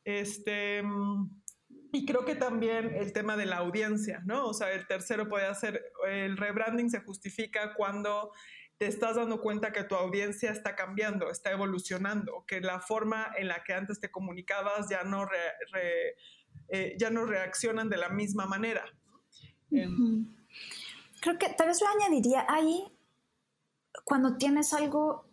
Este, 0.04 0.84
y 1.92 2.06
creo 2.06 2.24
que 2.24 2.36
también 2.36 2.94
el 2.94 3.14
tema 3.14 3.36
de 3.36 3.48
la 3.48 3.58
audiencia, 3.58 4.22
¿no? 4.26 4.46
O 4.46 4.54
sea, 4.54 4.74
el 4.74 4.86
tercero 4.86 5.28
puede 5.28 5.48
hacer, 5.48 5.84
el 6.08 6.38
rebranding 6.38 6.92
se 6.92 7.00
justifica 7.00 7.74
cuando 7.74 8.32
te 8.84 8.90
estás 8.90 9.16
dando 9.16 9.40
cuenta 9.40 9.72
que 9.72 9.86
tu 9.86 9.96
audiencia 9.96 10.52
está 10.52 10.76
cambiando, 10.76 11.32
está 11.32 11.52
evolucionando, 11.52 12.44
que 12.46 12.60
la 12.60 12.82
forma 12.82 13.32
en 13.38 13.48
la 13.48 13.64
que 13.64 13.72
antes 13.72 14.02
te 14.02 14.12
comunicabas 14.12 14.90
ya 14.90 15.04
no, 15.04 15.26
eh, 16.68 16.94
ya 17.00 17.10
no 17.10 17.26
reaccionan 17.26 17.88
de 17.88 17.96
la 17.96 18.10
misma 18.10 18.46
manera. 18.46 18.84
Creo 19.70 21.38
que 21.40 21.48
tal 21.58 21.68
vez 21.68 21.80
lo 21.80 21.88
añadiría 21.88 22.46
ahí 22.50 22.84
cuando 24.04 24.36
tienes 24.36 24.74
algo, 24.74 25.24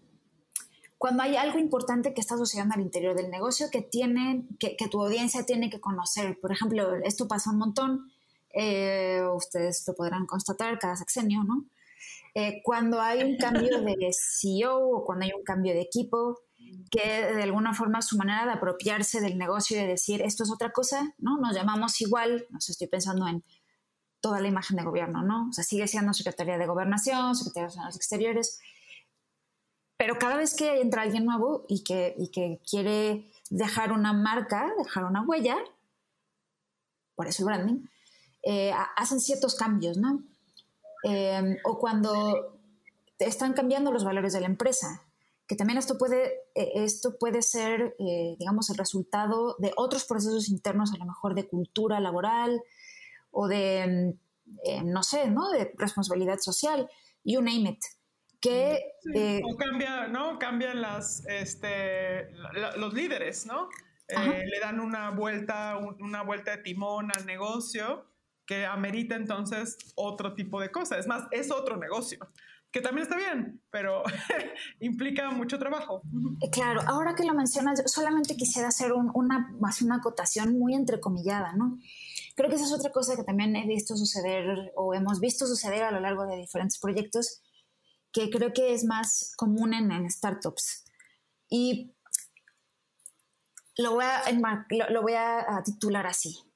cuando 0.97 1.25
hay 1.25 1.35
algo 1.35 1.59
importante 1.59 2.15
que 2.15 2.21
está 2.21 2.37
sucediendo 2.37 2.77
al 2.77 2.83
interior 2.83 3.17
del 3.17 3.33
negocio 3.33 3.67
que, 3.69 3.83
tiene, 3.83 4.47
que, 4.61 4.77
tu 4.89 5.03
audiencia 5.03 5.45
tiene 5.45 5.71
que 5.71 5.81
conocer. 5.81 6.39
Por 6.39 6.53
ejemplo, 6.53 6.95
esto 7.03 7.27
pasa 7.27 7.51
un 7.51 7.59
montón, 7.59 8.13
eh, 8.55 9.25
ustedes 9.35 9.83
lo 9.89 9.97
podrán 9.97 10.27
constatar 10.27 10.79
cada 10.79 10.95
sexenio, 10.95 11.43
¿no? 11.43 11.65
Eh, 12.35 12.61
cuando 12.63 13.01
hay 13.01 13.23
un 13.25 13.37
cambio 13.37 13.81
de 13.83 14.11
CEO 14.13 14.79
o 14.79 15.05
cuando 15.05 15.25
hay 15.25 15.33
un 15.37 15.43
cambio 15.43 15.73
de 15.73 15.81
equipo, 15.81 16.39
que 16.91 17.35
de 17.35 17.43
alguna 17.43 17.75
forma 17.75 18.03
su 18.03 18.17
manera 18.17 18.45
de 18.47 18.53
apropiarse 18.53 19.21
del 19.21 19.39
negocio 19.39 19.77
y 19.77 19.81
de 19.81 19.87
decir 19.87 20.23
esto 20.23 20.45
es 20.45 20.51
otra 20.51 20.71
cosa, 20.73 21.15
¿no? 21.19 21.39
Nos 21.39 21.55
llamamos 21.55 22.01
igual, 22.01 22.47
no 22.51 22.61
sé, 22.61 22.73
estoy 22.73 22.89
pensando 22.89 23.27
en 23.27 23.45
toda 24.21 24.41
la 24.41 24.49
imagen 24.49 24.77
de 24.77 24.85
gobierno, 24.85 25.23
¿no? 25.23 25.49
O 25.49 25.53
sea, 25.53 25.65
sigue 25.65 25.89
siendo 25.89 26.13
Secretaría 26.13 26.59
de 26.59 26.67
Gobernación, 26.67 27.35
Secretaría 27.35 27.69
de 27.69 27.85
los 27.87 27.97
Exteriores, 27.97 28.61
pero 29.97 30.19
cada 30.19 30.37
vez 30.37 30.55
que 30.55 30.81
entra 30.81 31.03
alguien 31.03 31.25
nuevo 31.25 31.65
y 31.69 31.85
que, 31.85 32.15
y 32.17 32.31
que 32.31 32.61
quiere 32.69 33.31
dejar 33.51 33.93
una 33.93 34.13
marca, 34.13 34.73
dejar 34.79 35.05
una 35.05 35.23
huella, 35.23 35.57
por 37.15 37.27
eso 37.27 37.43
el 37.43 37.47
branding, 37.47 37.87
eh, 38.43 38.73
hacen 38.97 39.21
ciertos 39.21 39.55
cambios, 39.55 39.99
¿no? 39.99 40.23
Em, 41.03 41.57
o 41.65 41.79
cuando 41.79 42.59
están 43.19 43.53
cambiando 43.53 43.93
los 43.93 44.05
valores 44.05 44.33
de 44.33 44.41
la 44.41 44.47
empresa, 44.47 45.03
que 45.47 45.57
también 45.57 45.79
esto 45.79 45.99
puede, 45.99 46.27
eh, 46.55 46.73
esto 46.77 47.19
puede 47.19 47.43
ser, 47.43 47.97
eh, 47.99 48.37
digamos, 48.39 48.71
el 48.71 48.79
resultado 48.79 49.57
de 49.59 49.73
otros 49.77 50.05
procesos 50.05 50.49
internos, 50.49 50.93
a 50.93 50.99
lo 50.99 51.07
mejor 51.07 51.35
de 51.35 51.49
cultura 51.49 52.01
laboral 52.01 52.63
o 53.31 53.49
de, 53.49 54.15
eh, 54.65 54.83
no 54.85 55.03
sé, 55.03 55.29
¿no? 55.31 55.51
De 55.51 55.73
responsabilidad 55.77 56.39
social, 56.39 56.89
you 57.25 57.41
name 57.41 57.71
it. 57.71 57.81
Que, 58.41 58.79
o 59.45 59.57
cambia, 59.57 60.09
¿no? 60.09 60.39
Cambian 60.39 60.81
las, 60.81 61.27
este, 61.27 62.31
los 62.77 62.95
líderes, 62.95 63.45
¿no? 63.45 63.69
le 64.09 64.59
dan 64.59 64.81
una 64.81 65.11
vuelta, 65.11 65.79
una 66.01 66.23
vuelta 66.23 66.57
de 66.57 66.63
timón 66.65 67.13
al 67.17 67.27
negocio 67.27 68.10
que 68.51 68.67
amerita 68.67 69.15
entonces 69.15 69.79
otro 69.95 70.35
tipo 70.35 70.61
de 70.61 70.73
cosas. 70.73 70.99
Es 70.99 71.07
más, 71.07 71.23
es 71.31 71.53
otro 71.53 71.77
negocio, 71.77 72.19
que 72.73 72.81
también 72.81 73.05
está 73.05 73.17
bien, 73.17 73.63
pero 73.71 74.03
implica 74.81 75.31
mucho 75.31 75.57
trabajo. 75.57 76.03
Claro, 76.51 76.81
ahora 76.89 77.15
que 77.15 77.23
lo 77.23 77.33
mencionas, 77.33 77.81
solamente 77.87 78.37
quisiera 78.37 78.67
hacer 78.67 78.93
una, 78.93 79.55
una 79.55 79.95
acotación 79.95 80.59
muy 80.59 80.75
entrecomillada, 80.75 81.53
¿no? 81.53 81.79
Creo 82.35 82.51
que 82.51 82.57
esa 82.57 82.65
es 82.65 82.73
otra 82.73 82.91
cosa 82.91 83.15
que 83.15 83.23
también 83.23 83.55
he 83.55 83.69
visto 83.69 83.97
suceder 83.97 84.73
o 84.75 84.95
hemos 84.95 85.21
visto 85.21 85.47
suceder 85.47 85.85
a 85.85 85.93
lo 85.93 86.01
largo 86.01 86.27
de 86.27 86.37
diferentes 86.37 86.81
proyectos 86.81 87.43
que 88.11 88.31
creo 88.31 88.53
que 88.53 88.75
es 88.75 88.83
más 88.83 89.33
común 89.37 89.75
en, 89.75 90.11
startups. 90.11 90.87
Y 91.49 91.95
lo 93.77 93.93
voy 93.93 94.07
a, 94.07 94.25
lo 94.91 95.03
voy 95.03 95.15
a 95.15 95.63
titular 95.65 96.09
así. 96.09 96.50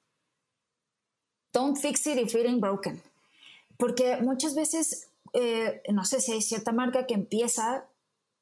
Don't 1.55 1.79
fix 1.79 2.07
it 2.07 2.19
if 2.19 2.35
it 2.35 2.47
ain't 2.47 2.61
broken. 2.61 3.01
Porque 3.79 4.19
muchas 4.21 4.55
veces, 4.55 5.09
eh, 5.33 5.81
no 5.93 6.05
sé 6.05 6.21
si 6.21 6.33
hay 6.33 6.43
cierta 6.43 6.73
marca 6.73 7.07
que 7.07 7.15
empieza 7.15 7.87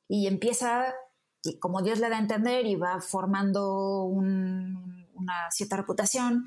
y 0.09 0.27
empieza 0.27 0.94
y 1.42 1.59
como 1.59 1.83
Dios 1.83 1.98
le 1.98 2.09
da 2.09 2.16
a 2.16 2.20
entender 2.20 2.66
y 2.66 2.77
va 2.77 3.01
formando 3.01 4.05
una 4.05 5.51
cierta 5.51 5.77
reputación, 5.77 6.44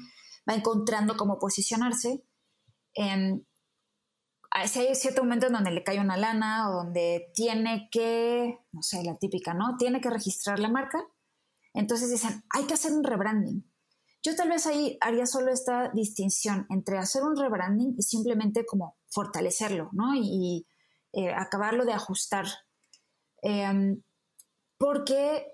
va 0.50 0.56
encontrando 0.56 1.18
cómo 1.18 1.38
posicionarse. 1.38 2.24
si 2.96 4.80
hay 4.80 4.96
cierto 4.96 5.24
momento 5.24 5.48
en 5.48 5.54
donde 5.54 5.72
le 5.72 5.84
cae 5.84 6.00
una 6.00 6.18
lana 6.18 6.70
o 6.70 6.74
donde 6.76 7.32
tiene 7.34 7.90
que, 7.92 8.58
no 8.72 8.82
sé, 8.82 9.04
la 9.04 9.18
típica, 9.18 9.54
¿no? 9.54 9.76
Tiene 9.78 10.00
que 10.00 10.10
registrar 10.10 10.60
la 10.60 10.70
marca. 10.70 11.06
Entonces 11.74 12.10
dicen, 12.10 12.44
hay 12.50 12.64
que 12.66 12.76
hacer 12.76 12.94
un 12.94 13.04
rebranding. 13.04 13.70
Yo 14.26 14.36
tal 14.36 14.50
vez 14.50 14.66
ahí 14.66 14.98
haría 15.02 15.28
solo 15.28 15.52
esta 15.52 15.90
distinción 15.90 16.66
entre 16.72 16.98
hacer 16.98 17.22
un 17.22 17.38
rebranding 17.38 17.94
y 17.96 18.02
simplemente 18.02 18.66
como 18.66 18.98
fortalecerlo, 19.08 19.92
¿no? 19.94 20.16
Y, 20.16 20.66
eh, 21.14 21.32
acabarlo 21.32 21.86
de 21.86 21.94
ajustar. 21.94 22.48
Em, 23.44 24.02
porque 24.80 25.46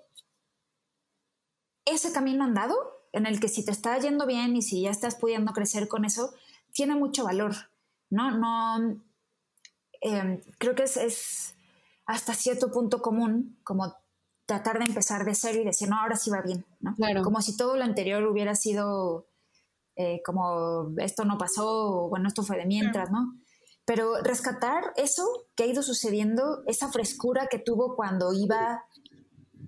ese 1.84 2.12
camino 2.12 2.44
andado, 2.44 2.74
en 3.12 3.26
el 3.26 3.40
que 3.40 3.48
si 3.48 3.62
te 3.62 3.72
está 3.72 3.98
yendo 3.98 4.24
bien 4.26 4.56
y 4.56 4.62
si 4.62 4.80
ya 4.80 4.90
estás 4.90 5.16
pudiendo 5.16 5.52
crecer 5.52 5.86
con 5.86 6.06
eso, 6.06 6.32
tiene 6.72 6.94
mucho 6.94 7.24
valor, 7.24 7.52
¿no? 8.08 8.24
Em, 10.00 10.40
creo 10.58 10.74
que 10.74 10.84
es, 10.84 10.96
es, 10.96 11.54
hasta 12.06 12.32
cierto 12.32 12.72
punto 12.72 13.02
común, 13.02 13.58
como 13.64 13.94
tratar 14.52 14.78
de 14.78 14.84
empezar 14.84 15.24
de 15.24 15.34
cero 15.34 15.60
y 15.62 15.64
decir, 15.64 15.88
no, 15.88 15.98
ahora 15.98 16.14
sí 16.14 16.30
va 16.30 16.42
bien, 16.42 16.66
¿no? 16.80 16.94
Como 17.22 17.40
si 17.40 17.56
todo 17.56 17.74
lo 17.74 17.84
anterior 17.84 18.22
hubiera 18.26 18.54
sido 18.54 19.26
eh, 19.96 20.20
como 20.24 20.92
esto 20.98 21.24
no 21.24 21.38
pasó, 21.38 22.04
o 22.04 22.08
bueno, 22.10 22.28
esto 22.28 22.42
fue 22.42 22.58
de 22.58 22.66
mientras, 22.66 23.10
¿no? 23.10 23.34
Pero 23.86 24.22
rescatar 24.22 24.92
eso 24.96 25.24
que 25.56 25.62
ha 25.62 25.66
ido 25.66 25.82
sucediendo, 25.82 26.62
esa 26.66 26.92
frescura 26.92 27.46
que 27.50 27.58
tuvo 27.58 27.96
cuando 27.96 28.34
iba 28.34 28.84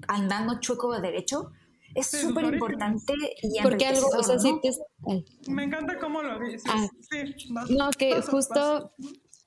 andando 0.07 0.61
chueco 0.61 0.92
de 0.92 1.01
derecho, 1.01 1.51
es 1.94 2.11
súper 2.11 2.44
importante 2.53 3.14
y 3.40 3.62
Porque 3.62 3.87
algo, 3.87 4.09
o 4.09 4.23
sea, 4.23 4.37
¿no? 4.37 4.61
te... 4.61 5.51
Me 5.51 5.64
encanta 5.64 5.99
cómo 5.99 6.23
lo 6.23 6.38
dices. 6.40 6.64
Ah. 6.68 6.87
sí, 7.11 7.49
no, 7.70 7.88
que 7.90 8.20
justo, 8.20 8.92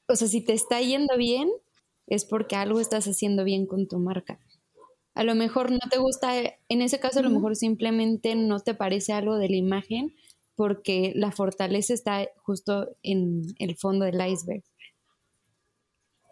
o 0.08 0.16
sea, 0.16 0.28
si 0.28 0.44
te 0.44 0.54
está 0.54 0.82
yendo 0.82 1.16
bien, 1.16 1.48
es 2.08 2.26
porque 2.26 2.56
algo 2.56 2.80
estás 2.80 3.06
haciendo 3.06 3.44
bien 3.44 3.68
con 3.68 3.88
tu 3.88 4.00
marca 4.00 4.40
a 5.18 5.24
lo 5.24 5.34
mejor 5.34 5.72
no 5.72 5.80
te 5.90 5.98
gusta, 5.98 6.32
en 6.38 6.82
ese 6.84 7.00
caso 7.00 7.20
a 7.20 7.24
lo 7.24 7.32
mejor 7.32 7.56
simplemente 7.56 8.36
no 8.36 8.60
te 8.60 8.76
parece 8.76 9.14
algo 9.14 9.38
de 9.38 9.50
la 9.50 9.56
imagen 9.56 10.16
porque 10.54 11.12
la 11.16 11.32
fortaleza 11.32 11.96
está 11.96 12.30
justo 12.44 12.96
en 13.02 13.42
el 13.58 13.76
fondo 13.78 14.06
del 14.06 14.22
iceberg. 14.24 14.64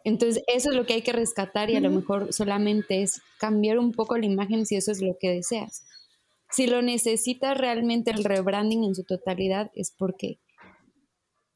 Entonces, 0.04 0.44
eso 0.46 0.70
es 0.70 0.76
lo 0.76 0.86
que 0.86 0.94
hay 0.94 1.02
que 1.02 1.14
rescatar 1.14 1.72
y 1.72 1.76
a 1.78 1.80
lo 1.80 1.90
mejor 1.90 2.32
solamente 2.32 3.02
es 3.02 3.24
cambiar 3.40 3.80
un 3.80 3.92
poco 3.92 4.20
la 4.20 4.28
imagen 4.28 4.68
si 4.68 4.76
eso 4.76 4.92
es 4.92 5.02
lo 5.02 5.18
que 5.20 5.32
deseas. 5.32 5.84
Si 6.52 6.68
lo 6.68 6.84
necesitas 6.84 7.58
realmente 7.58 8.12
el 8.12 8.24
rebranding 8.24 8.84
en 8.84 8.94
su 8.94 9.04
totalidad 9.04 9.72
es 9.74 9.90
porque 9.90 10.38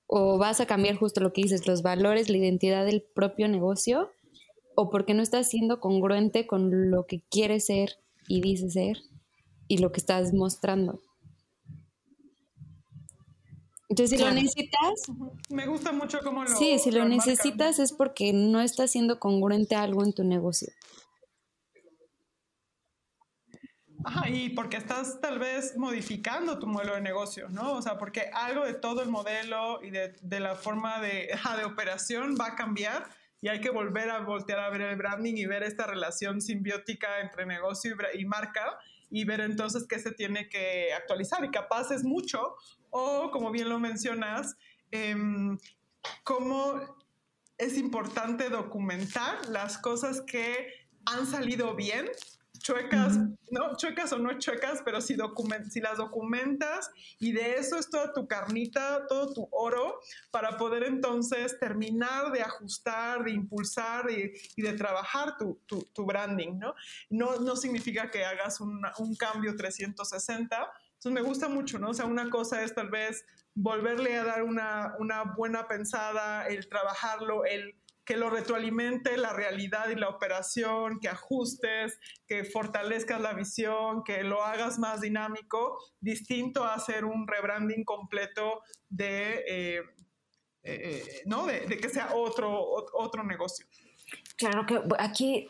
o 0.08 0.39
vas 0.39 0.60
a 0.62 0.65
cambiar 0.65 0.96
justo 0.96 1.22
lo 1.22 1.32
que 1.32 1.44
dices, 1.44 1.68
los 1.68 1.84
valores, 1.84 2.28
la 2.28 2.38
identidad 2.38 2.88
del 2.88 3.04
propio 3.04 3.48
negocio, 3.48 4.10
o 4.82 4.89
porque 4.89 5.13
no 5.13 5.22
estás 5.22 5.50
siendo 5.50 5.82
congruente 5.82 6.48
con 6.48 6.89
lo 6.89 7.06
que 7.06 7.22
quieres 7.30 7.65
ser 7.65 7.98
y 8.30 8.39
dices 8.39 8.72
ser 8.72 8.98
y 9.68 9.80
lo 9.80 9.92
que 9.92 10.00
estás 10.00 10.34
mostrando. 10.34 11.02
Entonces, 13.89 14.18
si 14.18 14.26
lo 14.26 14.32
necesitas... 14.32 15.12
Me 15.50 15.68
gusta 15.68 15.92
mucho 15.92 16.20
cómo 16.24 16.46
lo... 16.46 16.56
Sí, 16.56 16.80
si 16.80 16.92
lo, 16.92 17.04
necesitas 17.04 17.78
es 17.80 17.92
porque 17.92 18.32
no 18.32 18.62
estás 18.62 18.92
siendo 18.92 19.20
congruente 19.20 19.76
a 19.76 19.82
algo 19.84 20.02
en 20.02 20.13
tu 20.13 20.24
negocio. 20.24 20.72
Ajá, 24.06 24.30
y 24.30 24.48
porque 24.52 24.78
estás 24.78 25.20
tal 25.20 25.39
vez 25.39 25.76
modificando 25.76 26.58
tu 26.58 26.68
modelo 26.68 26.96
de 26.96 27.02
negocio, 27.02 27.50
¿no? 27.50 27.74
O 27.74 27.82
sea, 27.82 27.98
porque 27.98 28.30
algo 28.32 28.63
de 28.63 28.76
todo 28.76 29.02
el 29.02 29.10
modelo 29.10 29.84
y 29.84 29.89
de, 29.89 30.39
la 30.39 30.56
forma 30.56 31.02
de, 31.02 31.38
de 31.58 31.65
operación 31.65 32.38
va 32.39 32.48
a 32.48 32.56
cambiar 32.56 33.19
y 33.41 33.47
hay 33.47 33.62
que 33.62 33.69
volver 33.69 34.10
a 34.10 34.19
voltear 34.21 34.60
a 34.60 34.69
ver 34.69 34.82
el 34.82 34.95
branding 34.95 35.36
y 35.36 35.45
ver 35.45 35.63
esta 35.63 35.88
relación 35.88 36.41
simbiótica 36.41 37.21
entre 37.21 37.45
negocio 37.45 37.95
y, 38.13 38.25
marca 38.25 38.78
y 39.10 39.23
ver 39.23 39.41
entonces 39.41 39.86
qué 39.88 39.99
se 39.99 40.12
tiene 40.12 40.49
que 40.49 40.93
actualizar. 40.93 41.43
Y 41.45 41.52
capaz 41.52 41.91
es 41.91 42.04
mucho 42.04 42.56
o 42.89 43.32
como 43.32 43.52
bien 43.52 43.69
lo 43.69 43.80
mencionas, 43.80 44.58
em, 44.91 45.58
cómo 46.23 46.97
es 47.58 47.78
importante 47.78 48.49
documentar 48.49 49.47
las 49.49 49.78
cosas 49.78 50.21
que 50.21 50.73
han 51.06 51.25
salido 51.28 51.75
bien 51.75 52.10
chuecas, 52.58 53.18
¿no? 53.52 53.76
Chuecas 53.78 54.12
o 54.14 54.20
no 54.20 54.38
chuecas, 54.38 54.82
pero 54.84 55.02
si, 55.02 55.16
si 55.70 55.82
las 55.82 55.98
documentas 55.98 56.92
y 57.20 57.32
de 57.32 57.56
eso 57.56 57.78
es 57.78 57.90
toda 57.90 58.14
tu 58.14 58.28
carnita, 58.28 59.06
todo 59.08 59.34
tu 59.34 59.48
oro, 59.52 60.00
para 60.32 60.58
poder 60.58 60.84
entonces 60.84 61.60
terminar 61.60 62.32
de 62.32 62.42
ajustar, 62.42 63.24
de 63.24 63.32
impulsar 63.32 64.10
y, 64.12 64.62
de 64.62 64.74
trabajar 64.74 65.38
tu, 65.38 65.62
tu, 65.68 66.06
branding, 66.06 66.58
¿no? 66.60 66.74
¿no? 67.10 67.40
No 67.40 67.56
significa 67.56 68.10
que 68.10 68.26
hagas 68.26 68.60
un 68.60 69.16
cambio 69.18 69.56
360. 69.56 70.72
Entonces 71.00 71.14
me 71.14 71.22
gusta 71.22 71.48
mucho, 71.48 71.80
¿no? 71.80 71.92
O 71.92 71.94
sea, 71.94 72.06
una 72.06 72.30
cosa 72.30 72.62
es 72.62 72.76
tal 72.76 72.90
vez 72.90 73.24
volverle 73.56 74.18
a 74.18 74.26
dar 74.26 74.44
una, 74.44 74.96
una 75.00 75.24
buena 75.24 75.66
pensada, 75.66 76.46
el 76.48 76.68
trabajarlo, 76.68 77.46
el 77.46 77.79
que 78.10 78.17
lo 78.17 78.32
retroalimente 78.32 79.17
la 79.17 79.34
realidad 79.34 79.89
y 79.89 79.95
la 79.95 80.10
operación, 80.10 81.00
que 81.00 81.10
ajustes, 81.10 82.00
que 82.26 82.43
fortalezcas 82.43 83.22
la 83.22 83.34
visión, 83.34 84.04
que 84.04 84.24
lo 84.24 84.43
hagas 84.43 84.80
más 84.80 85.02
dinámico, 85.02 85.78
distinto 86.02 86.63
a 86.63 86.74
hacer 86.74 87.06
un 87.06 87.28
rebranding 87.28 87.84
completo 87.84 88.63
de, 88.89 89.43
eh, 89.48 89.82
eh, 90.63 91.22
¿no? 91.28 91.45
De, 91.45 91.67
que 91.67 91.88
sea 91.88 92.15
otro, 92.15 92.60
otro 92.93 93.24
negocio. 93.24 93.67
Claro 94.38 94.65
que 94.65 94.82
aquí, 94.98 95.48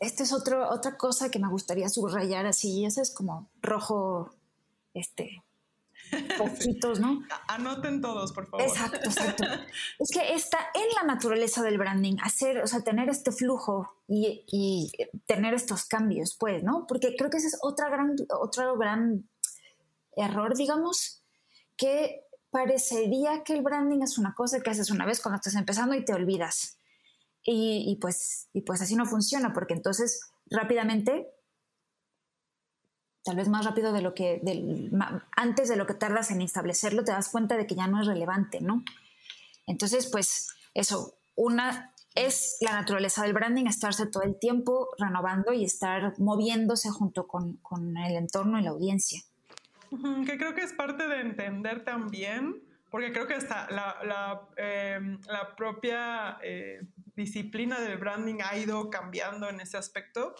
esta 0.00 0.22
es 0.22 0.32
otro, 0.32 0.70
otra 0.70 0.96
cosa 0.96 1.28
que 1.28 1.40
me 1.40 1.48
gustaría 1.48 1.88
subrayar 1.88 2.46
así, 2.46 2.84
ese 2.84 3.02
es 3.02 3.12
como 3.12 3.50
rojo, 3.60 4.32
este, 4.94 5.42
poquitos, 6.38 7.00
¿no? 7.00 7.22
Anoten 7.48 8.00
todos, 8.00 8.32
por 8.32 8.48
favor. 8.48 8.66
Exacto, 8.66 8.98
exacto. 9.04 9.44
es 9.98 10.10
que 10.10 10.34
está 10.34 10.58
en 10.74 10.94
la 10.94 11.14
naturaleza 11.14 11.62
del 11.62 11.78
branding, 11.78 12.16
hacer, 12.22 12.62
o 12.62 12.66
sea, 12.66 12.82
tener 12.82 13.08
este 13.08 13.32
flujo 13.32 13.96
y, 14.08 14.90
tener 15.26 15.54
estos 15.54 15.84
cambios, 15.86 16.36
pues, 16.38 16.62
¿no? 16.62 16.86
Porque 16.86 17.14
creo 17.16 17.30
que 17.30 17.38
ese 17.38 17.48
es 17.48 17.58
otra 17.62 17.88
gran, 17.88 18.16
otro 18.40 18.76
gran 18.76 19.28
error, 20.16 20.56
digamos, 20.56 21.22
que 21.76 22.24
parecería 22.50 23.42
que 23.44 23.54
el 23.54 23.62
branding 23.62 24.02
es 24.02 24.18
una 24.18 24.34
cosa 24.34 24.60
que 24.60 24.70
haces 24.70 24.90
una 24.90 25.06
vez 25.06 25.20
cuando 25.20 25.36
estás 25.36 25.54
empezando 25.54 25.94
y 25.94 26.04
te 26.04 26.12
olvidas. 26.12 26.78
Y, 27.42 27.96
pues, 28.00 28.48
y 28.52 28.60
pues 28.60 28.82
así 28.82 28.96
no 28.96 29.06
funciona, 29.06 29.54
porque 29.54 29.72
entonces 29.72 30.20
rápidamente 30.50 31.26
tal 33.24 33.36
vez 33.36 33.48
más 33.48 33.64
rápido 33.64 33.92
de 33.92 34.02
lo 34.02 34.14
que, 34.14 34.40
antes 35.36 35.68
de 35.68 35.76
lo 35.76 35.86
que 35.86 35.94
tardas 35.94 36.30
en 36.30 36.42
establecerlo, 36.42 37.04
te 37.04 37.12
das 37.12 37.28
cuenta 37.28 37.56
de 37.56 37.66
que 37.66 37.74
ya 37.74 37.86
no 37.86 38.00
es 38.00 38.06
relevante, 38.06 38.60
¿no? 38.60 38.82
Entonces, 39.66 40.08
pues 40.10 40.48
eso, 40.74 41.14
una 41.36 41.92
es 42.14 42.56
la 42.60 42.72
naturaleza 42.72 43.22
del 43.22 43.32
branding, 43.32 43.66
estarse 43.66 44.06
todo 44.06 44.22
el 44.24 44.38
tiempo 44.38 44.88
renovando 44.98 45.52
y 45.52 45.64
estar 45.64 46.18
moviéndose 46.18 46.90
junto 46.90 47.26
con, 47.26 47.58
el 47.96 48.16
entorno 48.16 48.58
y 48.58 48.62
la 48.62 48.70
audiencia. 48.70 49.22
Que 49.90 50.38
creo 50.38 50.54
que 50.54 50.62
es 50.62 50.72
parte 50.72 51.06
de 51.06 51.20
entender 51.20 51.84
también, 51.84 52.62
porque 52.90 53.12
creo 53.12 53.26
que 53.26 53.34
hasta 53.34 53.68
la, 53.70 54.48
em, 54.56 55.20
propia 55.56 56.38
eh, 56.42 56.82
disciplina 57.14 57.80
del 57.80 57.98
branding 57.98 58.40
ha 58.44 58.56
ido 58.56 58.90
cambiando 58.90 59.48
en 59.48 59.60
ese 59.60 59.76
aspecto. 59.76 60.34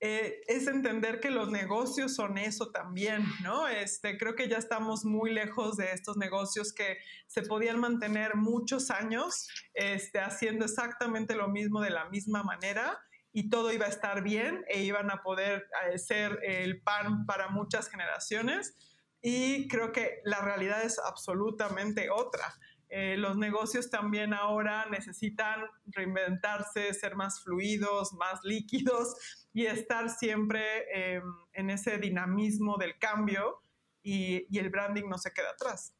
Eh, 0.00 0.42
es 0.46 0.68
entender 0.68 1.18
que 1.18 1.30
los 1.30 1.50
negocios 1.50 2.14
son 2.14 2.38
eso 2.38 2.70
también, 2.70 3.24
¿no? 3.42 3.66
Este, 3.66 4.16
creo 4.16 4.36
que 4.36 4.48
ya 4.48 4.56
estamos 4.56 5.04
muy 5.04 5.32
lejos 5.32 5.76
de 5.76 5.90
estos 5.90 6.16
negocios 6.16 6.72
que 6.72 6.98
se 7.26 7.42
podían 7.42 7.80
mantener 7.80 8.36
muchos 8.36 8.92
años 8.92 9.48
este, 9.74 10.20
haciendo 10.20 10.66
exactamente 10.66 11.34
lo 11.34 11.48
mismo 11.48 11.80
de 11.80 11.90
la 11.90 12.08
misma 12.10 12.44
manera 12.44 12.96
y 13.32 13.50
todo 13.50 13.72
iba 13.72 13.86
a 13.86 13.90
estar 13.90 14.22
bien 14.22 14.64
e 14.68 14.82
iban 14.82 15.10
a 15.10 15.22
poder 15.22 15.66
eh, 15.90 15.98
ser 15.98 16.38
el 16.44 16.80
pan 16.80 17.26
para 17.26 17.48
muchas 17.48 17.88
generaciones. 17.88 18.76
Y 19.20 19.66
creo 19.66 19.90
que 19.90 20.20
la 20.24 20.40
realidad 20.40 20.84
es 20.84 21.00
absolutamente 21.00 22.08
otra. 22.08 22.54
Eh, 22.90 23.16
los 23.18 23.36
negocios 23.36 23.90
también 23.90 24.32
ahora 24.32 24.86
necesitan 24.86 25.60
reinventarse, 25.86 26.94
ser 26.94 27.16
más 27.16 27.42
fluidos, 27.42 28.14
más 28.14 28.40
líquidos 28.44 29.14
y 29.58 29.66
estar 29.66 30.08
siempre 30.08 30.86
em, 30.92 31.24
en 31.52 31.70
ese 31.70 31.98
dinamismo 31.98 32.76
del 32.76 32.96
cambio 32.96 33.60
y, 34.04 34.56
el 34.56 34.70
branding 34.70 35.08
no 35.08 35.18
se 35.18 35.32
queda 35.32 35.50
atrás. 35.50 35.96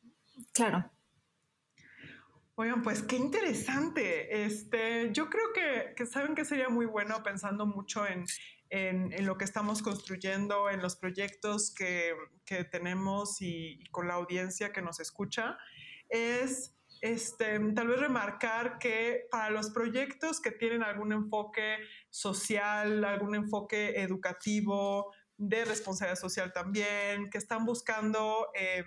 Claro. 0.52 0.88
Oigan, 2.54 2.82
pues 2.82 3.02
qué 3.02 3.16
interesante. 3.16 4.44
Este, 4.44 5.10
yo 5.12 5.28
creo 5.28 5.46
que, 5.52 6.06
saben 6.06 6.36
que 6.36 6.44
sería 6.44 6.68
muy 6.68 6.86
bueno 6.86 7.20
pensando 7.24 7.66
mucho 7.66 8.04
en, 8.06 8.26
lo 9.26 9.36
que 9.36 9.44
estamos 9.44 9.82
construyendo, 9.82 10.70
en 10.70 10.80
los 10.80 10.94
proyectos 10.94 11.74
que, 11.74 12.14
tenemos 12.70 13.42
y, 13.42 13.80
y, 13.82 13.86
con 13.86 14.06
la 14.06 14.14
audiencia 14.14 14.72
que 14.72 14.82
nos 14.82 15.00
escucha, 15.00 15.58
es 16.08 16.77
este, 17.00 17.58
tal 17.74 17.88
vez 17.88 18.00
remarcar 18.00 18.78
que 18.78 19.26
para 19.30 19.50
los 19.50 19.70
proyectos 19.70 20.40
que 20.40 20.50
tienen 20.50 20.82
algún 20.82 21.12
enfoque 21.12 21.78
social, 22.10 23.04
algún 23.04 23.34
enfoque 23.34 24.00
educativo, 24.00 25.12
de 25.38 25.64
responsabilidad 25.64 26.18
social 26.18 26.52
también, 26.52 27.30
que 27.30 27.38
están 27.38 27.64
buscando, 27.64 28.48
em, 28.54 28.84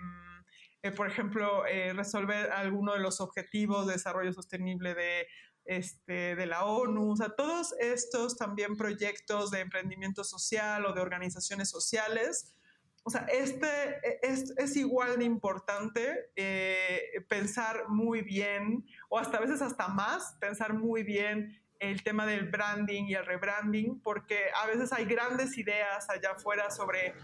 eh, 0.82 0.92
por 0.92 1.08
ejemplo, 1.08 1.66
eh, 1.66 1.94
resolver 1.94 2.50
alguno 2.52 2.92
de 2.92 3.00
los 3.00 3.20
objetivos 3.20 3.86
de 3.86 3.94
desarrollo 3.94 4.32
sostenible 4.32 4.94
de, 4.94 5.26
este, 5.64 6.36
de 6.36 6.46
la 6.46 6.64
ONU, 6.64 7.12
o 7.12 7.16
sea, 7.16 7.30
todos 7.30 7.72
estos 7.80 8.36
también 8.36 8.76
proyectos 8.76 9.50
de 9.50 9.60
emprendimiento 9.60 10.24
social 10.24 10.84
o 10.84 10.92
de 10.92 11.00
organizaciones 11.00 11.70
sociales 11.70 12.54
o 13.04 13.10
sea, 13.10 13.26
este 13.32 13.66
e, 14.02 14.18
es, 14.22 14.76
igual 14.76 15.18
de 15.18 15.24
importante 15.24 16.30
eh, 16.36 17.24
pensar 17.28 17.88
muy 17.88 18.22
bien, 18.22 18.86
o 19.08 19.18
hasta 19.18 19.38
a 19.38 19.40
veces 19.40 19.60
hasta 19.60 19.88
más, 19.88 20.36
pensar 20.40 20.74
muy 20.74 21.02
bien 21.02 21.60
el 21.80 22.04
tema 22.04 22.26
del 22.26 22.48
branding 22.48 23.04
y 23.04 23.14
el 23.14 23.26
rebranding, 23.26 24.00
porque 24.00 24.38
a 24.62 24.66
veces 24.66 24.92
hay 24.92 25.04
grandes 25.04 25.58
ideas 25.58 26.08
allá 26.08 26.32
afuera 26.32 26.70
sobre 26.70 27.14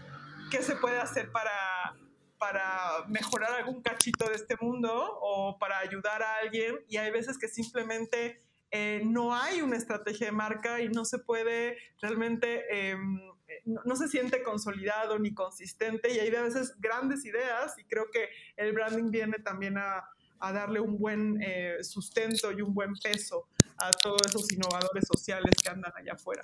qué 0.51 0.61
se 0.61 0.75
puede 0.75 0.99
hacer 0.99 1.31
para, 1.31 1.95
para 2.37 3.05
mejorar 3.07 3.53
algún 3.53 3.81
cachito 3.81 4.25
de 4.27 4.35
este 4.35 4.57
mundo 4.59 4.91
o 5.21 5.57
para 5.59 5.79
ayudar 5.79 6.21
a 6.21 6.35
alguien, 6.43 6.75
y 6.89 6.97
hay 6.97 7.09
veces 7.09 7.37
que 7.37 7.47
simplemente 7.47 8.41
eh, 8.71 9.01
no 9.05 9.33
hay 9.33 9.61
una 9.61 9.77
estrategia 9.77 10.27
de 10.27 10.33
marca 10.33 10.81
y 10.81 10.89
no 10.89 11.05
se 11.05 11.19
puede 11.19 11.77
realmente... 12.01 12.89
Em, 12.91 13.29
no, 13.65 13.95
se 13.95 14.07
siente 14.07 14.43
consolidado 14.43 15.19
ni 15.19 15.33
consistente 15.33 16.11
y 16.13 16.19
hay 16.19 16.33
a 16.35 16.43
veces 16.43 16.75
grandes 16.79 17.25
ideas 17.25 17.77
y 17.77 17.83
creo 17.85 18.09
que 18.11 18.29
el 18.55 18.73
branding 18.73 19.11
viene 19.11 19.39
también 19.39 19.77
a, 19.77 20.03
darle 20.39 20.79
un 20.79 20.97
buen 20.97 21.37
eh, 21.41 21.83
sustento 21.83 22.53
y 22.53 22.61
un 22.61 22.73
buen 22.73 22.93
peso 22.93 23.49
a 23.77 23.91
todos 23.91 24.21
esos 24.25 24.51
innovadores 24.53 25.05
sociales 25.05 25.53
que 25.61 25.69
andan 25.69 25.91
allá 25.97 26.13
afuera. 26.13 26.43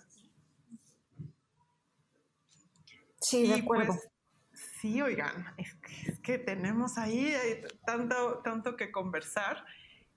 Sí, 3.21 3.47
de 3.47 3.55
acuerdo. 3.55 3.93
Pues, 3.93 4.09
sí, 4.81 5.01
oigan, 5.01 5.45
es 5.57 5.73
que, 6.21 6.37
tenemos 6.37 6.97
ahí 6.97 7.33
tanto, 7.85 8.41
tanto 8.43 8.75
que 8.75 8.91
conversar. 8.91 9.65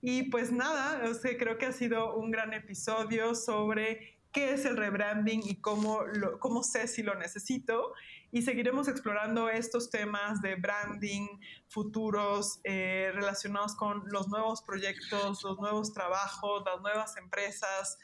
Y 0.01 0.23
pues 0.29 0.51
nada, 0.51 1.01
creo 1.37 1.57
que 1.57 1.65
ha 1.65 1.71
sido 1.71 2.15
un 2.15 2.31
gran 2.31 2.53
episodio 2.53 3.35
sobre 3.35 4.18
qué 4.31 4.53
es 4.53 4.65
el 4.65 4.77
rebranding 4.77 5.41
y 5.43 5.55
cómo, 5.55 6.01
cómo 6.39 6.63
sé 6.63 6.87
si 6.87 7.03
lo 7.03 7.15
necesito. 7.15 7.93
Y 8.31 8.43
seguiremos 8.43 8.87
explorando 8.87 9.49
estos 9.49 9.89
temas 9.89 10.41
de 10.41 10.55
branding 10.55 11.27
futuros 11.67 12.59
eh, 12.63 13.11
relacionados 13.13 13.75
con 13.75 14.03
los 14.07 14.27
nuevos 14.27 14.61
proyectos, 14.61 15.43
los 15.43 15.57
nuevos 15.59 15.93
trabajos, 15.93 16.63
las 16.65 16.81
nuevas 16.81 17.17
empresas. 17.17 17.97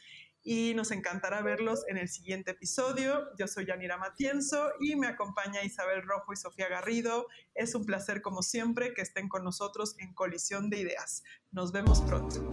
Y 0.48 0.74
nos 0.76 0.92
encantará 0.92 1.42
verlos 1.42 1.86
en 1.88 1.98
el 1.98 2.08
siguiente 2.08 2.52
episodio. 2.52 3.36
Yo 3.38 3.48
soy 3.48 3.66
Yanira 3.66 3.98
Matienzo 3.98 4.72
y 4.80 4.96
me 4.96 5.08
acompaña 5.08 5.64
Isabel 5.64 6.04
Rojo 6.04 6.34
y 6.34 6.36
Sofía 6.36 6.70
Garrido. 6.70 7.28
Es 7.56 7.74
un 7.74 7.84
placer, 7.86 8.22
como 8.22 8.44
siempre, 8.44 8.94
que 8.94 9.02
estén 9.02 9.28
con 9.28 9.44
nosotros 9.44 9.96
en 9.98 10.14
Colisión 10.14 10.70
de 10.70 10.82
Ideas. 10.82 11.24
Nos 11.52 11.72
vemos 11.72 12.02
pronto. 12.02 12.48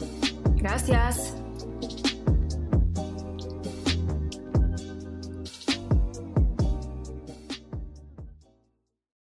Gracias. 0.57 1.35